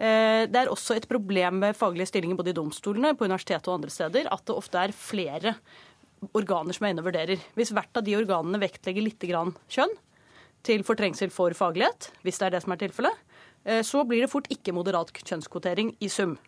[0.00, 3.92] Det er også et problem med faglige stillinger både i domstolene, på universitetet og andre
[3.92, 5.52] steder, at det ofte er flere
[6.32, 7.44] organer som er inne og vurderer.
[7.52, 9.92] Hvis hvert av de organene vektlegger litt kjønn
[10.64, 13.20] til fortrengsel for faglighet, hvis det er det som er tilfellet,
[13.64, 16.38] Eh, så blir det fort ikke moderat kjønnskvotering i sum.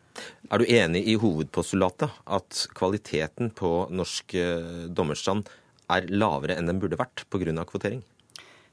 [0.52, 5.48] Er du enig i hovedpostulatet, at kvaliteten på norsk eh, dommerstand
[5.92, 7.64] er lavere enn den burde vært pga.
[7.68, 8.02] kvotering?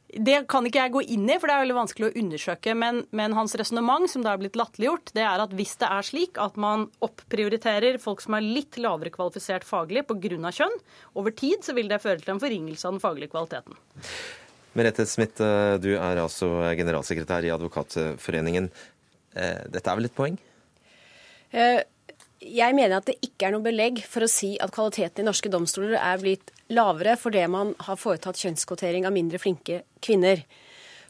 [0.10, 2.74] Det kan ikke jeg gå inn i, for det er veldig vanskelig å undersøke.
[2.82, 6.07] Men, men hans resonnement, som da er blitt latterliggjort, det er at hvis det er
[6.07, 10.51] slik at man opprioriterer folk som er litt lavere kvalifisert faglig pga.
[10.55, 10.78] kjønn,
[11.14, 13.78] over tid så vil det føre til en forringelse av den faglige kvaliteten.
[14.78, 18.70] Merete Smith, eh, du er altså generalsekretær i Advokatforeningen.
[19.36, 20.38] Eh, dette er vel et poeng?
[21.53, 21.82] Eh,
[22.39, 25.51] jeg mener at det ikke er noe belegg for å si at kvaliteten i norske
[25.51, 30.43] domstoler er blitt lavere fordi man har foretatt kjønnskvotering av mindre flinke kvinner.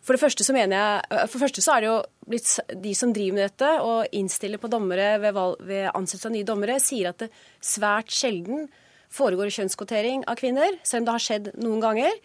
[0.06, 1.98] For det første så mener jeg, for det første så er det jo
[2.32, 2.52] blitt
[2.86, 6.80] de som driver med dette og innstiller på dommere ved, ved ansettelse av nye dommere,
[6.84, 8.70] sier at det svært sjelden
[9.14, 12.20] foregår kjønnskvotering av kvinner, selv om det har skjedd noen ganger.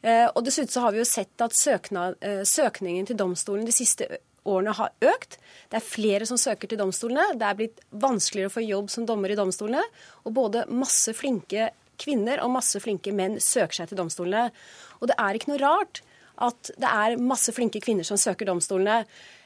[0.00, 3.74] Eh, og dessuten så har vi jo sett at søkna, eh, søkningen til domstolen de
[3.74, 4.06] siste
[4.48, 5.36] årene har økt.
[5.68, 7.36] Det er flere som søker til domstolene.
[7.36, 9.82] Det er blitt vanskeligere å få jobb som dommer i domstolene.
[10.24, 14.48] Og både masse flinke kvinner og masse flinke menn søker seg til domstolene.
[15.00, 16.02] Og det er ikke noe rart
[16.40, 19.04] at det er masse flinke kvinner som søker domstolene.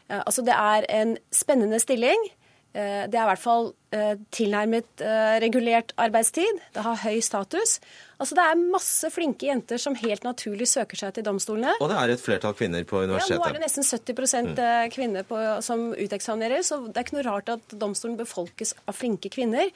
[0.09, 2.29] Eh, altså Det er en spennende stilling.
[2.75, 5.03] Eh, det er i hvert fall eh, tilnærmet
[5.43, 6.63] regulert arbeidstid.
[6.75, 7.81] Det har høy status.
[8.19, 11.75] Altså Det er masse flinke jenter som helt naturlig søker seg til domstolene.
[11.81, 13.37] Og det er et flertall kvinner på universitetet.
[13.37, 14.91] Ja, Nå er det nesten 70 mm.
[14.95, 16.71] kvinner på, som uteksamineres.
[16.71, 19.71] så det er ikke noe rart at domstolen befolkes av flinke kvinner.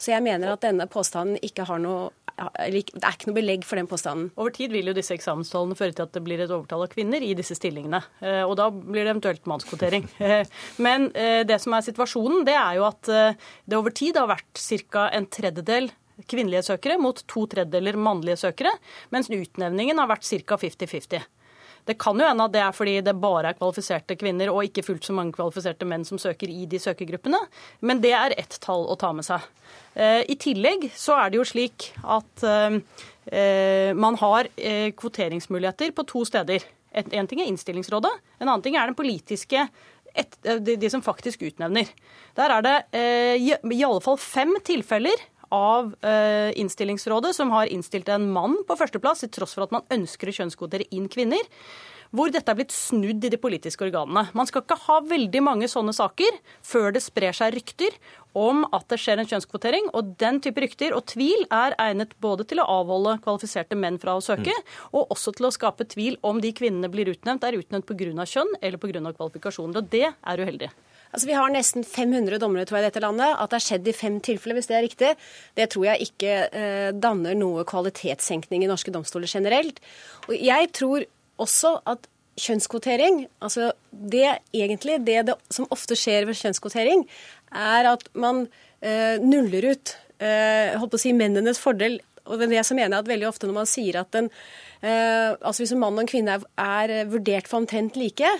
[0.00, 3.78] Så jeg mener at denne påstanden ikke har noe det er ikke noe belegg for
[3.78, 4.30] den påstanden.
[4.40, 7.22] Over tid vil jo disse eksamenstallene føre til at det blir et overtall av kvinner
[7.22, 8.00] i disse stillingene.
[8.24, 10.08] Eh, og da blir det eventuelt mannskvotering.
[10.22, 10.46] Eh,
[10.82, 14.60] men eh, det som er situasjonen, det er jo at det over tid har vært
[14.88, 15.08] ca.
[15.10, 15.90] en tredjedel
[16.30, 18.70] kvinnelige søkere mot to tredjedeler mannlige søkere,
[19.10, 20.58] mens utnevningen har vært ca.
[20.62, 21.26] 50-50.
[21.88, 24.84] Det kan jo hende at det er fordi det bare er kvalifiserte kvinner og ikke
[24.86, 27.40] fullt så mange kvalifiserte menn som søker i de søkergruppene,
[27.82, 29.46] men det er ett tall å ta med seg.
[29.94, 32.78] Eh, I tillegg så er det jo slik at eh,
[33.32, 34.50] eh, man har
[34.98, 36.62] kvoteringsmuligheter på to steder.
[36.92, 39.66] En ting er innstillingsrådet, en annen ting er den politiske
[40.14, 41.90] et, de, de, som faktisk utnevner.
[42.36, 47.70] Der er det eh, i, i alle fall fem tilfeller av eh, innstillingsrådet, som har
[47.72, 51.44] innstilt en mann på førsteplass, til tross for at man ønsker å kjønnskvotere inn kvinner
[52.12, 54.26] hvor dette er blitt snudd i de politiske organene.
[54.36, 57.96] Man skal ikke ha veldig mange sånne saker før det sprer seg rykter
[58.36, 59.88] om at det skjer en kjønnskvotering.
[59.96, 64.18] Og den type rykter og tvil er egnet både til å avholde kvalifiserte menn fra
[64.18, 64.92] å søke, mm.
[64.92, 68.28] og også til å skape tvil om de kvinnene blir utnevnt, er utnevnt pga.
[68.28, 69.12] kjønn eller pga.
[69.16, 69.80] kvalifikasjoner.
[69.80, 70.72] Og det er uheldig.
[71.12, 73.36] Altså, Vi har nesten 500 dommere tror jeg, i dette landet.
[73.36, 75.10] At det har skjedd i fem tilfeller, hvis det er riktig,
[75.58, 79.82] det tror jeg ikke eh, danner noe kvalitetssenkning i norske domstoler generelt.
[80.28, 81.04] Og jeg tror
[81.42, 82.08] også at
[82.40, 87.04] kjønnskvotering, altså det egentlig det, det som ofte skjer ved kjønnskvotering,
[87.52, 88.46] er at man
[88.80, 92.00] eh, nuller ut eh, holdt på å si mennenes fordel.
[92.24, 94.30] Og det er det som mener jeg at veldig ofte når man sier at en
[94.30, 98.32] eh, altså hvis en mann og en kvinne er, er vurdert for omtrent like,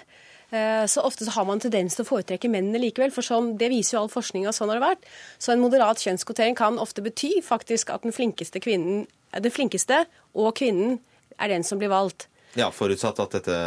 [0.52, 3.12] så ofte så har man tendens til å foretrekke mennene likevel.
[3.14, 5.06] For sånn, det viser jo all forskning at sånn har det vært.
[5.40, 10.02] Så en moderat kjønnskvotering kan ofte bety faktisk at den flinkeste kvinnen, den flinkeste
[10.36, 10.98] og kvinnen
[11.40, 12.28] er den som blir valgt.
[12.58, 13.58] Ja, forutsatt at, dette,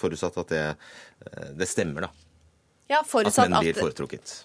[0.00, 0.64] forutsatt at det,
[1.26, 2.12] eh, det, stemmer, da.
[2.88, 4.36] Ja, at menn blir foretrukket.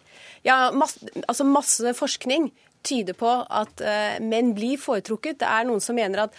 [0.44, 2.52] Ja, masse, altså masse forskning
[2.88, 3.82] tyder på at
[4.24, 5.40] menn blir foretrukket.
[5.42, 6.36] Det er noen som mener at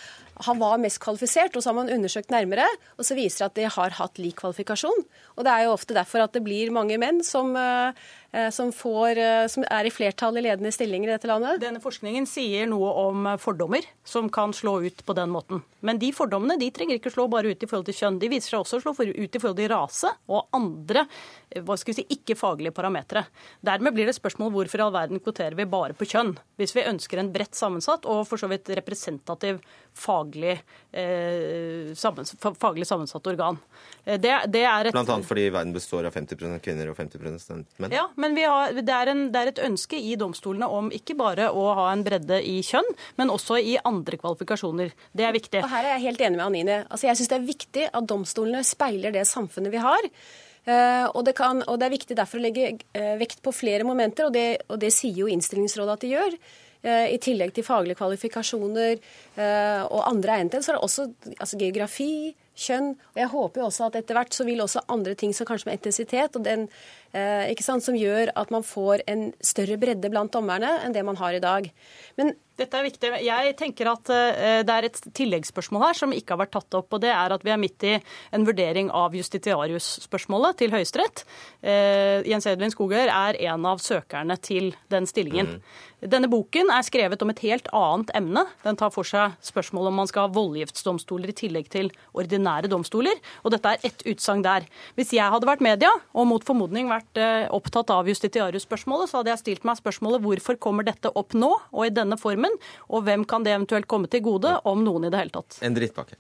[0.47, 2.67] han var mest kvalifisert, og så har man undersøkt nærmere,
[2.97, 5.05] og så viser det at de har hatt lik kvalifikasjon.
[5.37, 7.93] Og det er jo ofte derfor at det blir mange menn som, eh,
[8.55, 11.61] som, får, eh, som er i flertall i ledende stillinger i dette landet.
[11.63, 15.63] Denne forskningen sier noe om fordommer som kan slå ut på den måten.
[15.81, 18.21] Men de fordommene de trenger ikke slå bare ut i forhold til kjønn.
[18.23, 21.07] De viser seg også å slå ut i forhold til rase og andre
[21.65, 23.25] hva skal vi si, ikke-faglige parametere.
[23.65, 26.85] Dermed blir det spørsmål hvorfor i all verden kvoterer vi bare på kjønn, hvis vi
[26.85, 29.63] ønsker en bredt sammensatt og for så vidt representativ
[29.97, 30.59] faglig,
[30.93, 33.59] eh, sammens, faglig sammensatt organ.
[34.05, 37.97] Det, det er et, Blant annet fordi verden består av 50% kvinner og 50 menn?
[37.97, 41.49] Ja, men har, det, er en, det, er et ønske i domstolene om ikke bare
[41.51, 42.89] å ha en bredde i kjønn,
[43.21, 44.93] men også i andre kvalifikasjoner.
[45.17, 45.63] Det er viktig.
[45.65, 46.79] Og Her er jeg helt enig med Anine.
[46.89, 50.11] Altså, jeg syns det er viktig at domstolene speiler det samfunnet vi har.
[50.69, 53.87] Uh, og, det kan, og, det er viktig derfor å legge uh, vekt på flere
[53.89, 56.37] momenter, og det, og det sier jo Innstillingsrådet at de gjør.
[56.85, 59.01] Uh, I tillegg til faglige kvalifikasjoner
[59.39, 61.05] og andre eiendeler, så er det også
[61.39, 62.13] altså, geografi,
[62.59, 62.93] kjønn.
[63.15, 65.71] Og jeg håper jo også at etter hvert så vil også andre ting som kanskje
[65.71, 66.67] med etnisitet og den,
[67.08, 71.17] eh, sant, som gjør at man får en større bredde blant dommerne enn det man
[71.17, 71.71] har i dag.
[72.17, 73.11] Men dette er viktig.
[73.23, 76.97] Jeg tenker at eh, Det er et tilleggsspørsmål her som ikke har vært tatt opp.
[76.97, 77.95] og Det er at vi er midt i
[78.35, 81.23] en vurdering av justitiarius-spørsmålet til Høyesterett.
[81.63, 85.59] Eh, Jens Edvin Skogøyer er en av søkerne til den stillingen.
[85.59, 85.87] Mm.
[86.11, 88.45] Denne boken er skrevet om et helt annet emne.
[88.63, 93.19] Den tar for seg spørsmålet om man skal ha voldgiftsdomstoler i tillegg til ordinære domstoler.
[93.43, 94.67] Og dette er ett utsagn der.
[94.99, 99.33] Hvis jeg hadde vært media, og mot formodning vært eh, opptatt av justitiarius-spørsmålet, så hadde
[99.35, 102.55] jeg stilt meg spørsmålet hvorfor kommer dette opp nå og i denne formen,
[102.89, 105.61] og hvem kan det eventuelt komme til gode, om noen i det hele tatt.
[105.65, 106.19] En drittpakke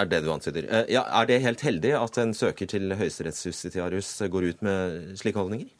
[0.00, 0.68] er det du antyder.
[0.70, 5.40] Eh, ja, er det helt heldig at en søker til høyesterettsjustitiarius går ut med slike
[5.40, 5.70] holdninger?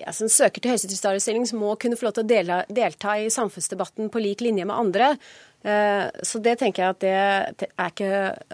[0.00, 4.10] ja, som søker til høyesterettsdomsstilling, må kunne få lov til å delta, delta i samfunnsdebatten
[4.10, 5.12] på lik linje med andre.
[5.64, 7.00] Eh, så det tenker jeg at
[7.58, 8.08] det er ikke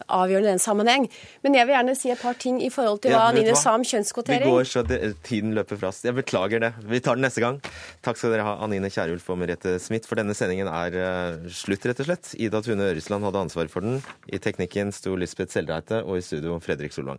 [0.07, 1.09] avgjørende i den sammenheng.
[1.43, 3.57] Men jeg vil gjerne si et par ting i forhold til hva Ja, hva?
[3.59, 4.45] sa om kjønnskvotering.
[4.47, 6.05] Vi går så det, tiden løper fra oss.
[6.07, 6.73] Jeg beklager det.
[6.87, 7.61] Vi tar den neste gang.
[8.07, 11.85] Takk skal dere ha, Anine Kierulf og Merete Smith, for denne sendingen er eh, slutt,
[11.91, 12.35] rett og slett.
[12.39, 13.99] Ida Tune Øresland hadde ansvaret for den.
[14.31, 17.19] I teknikken sto Lisbeth Seldreite, og i studio Fredrik Solvang.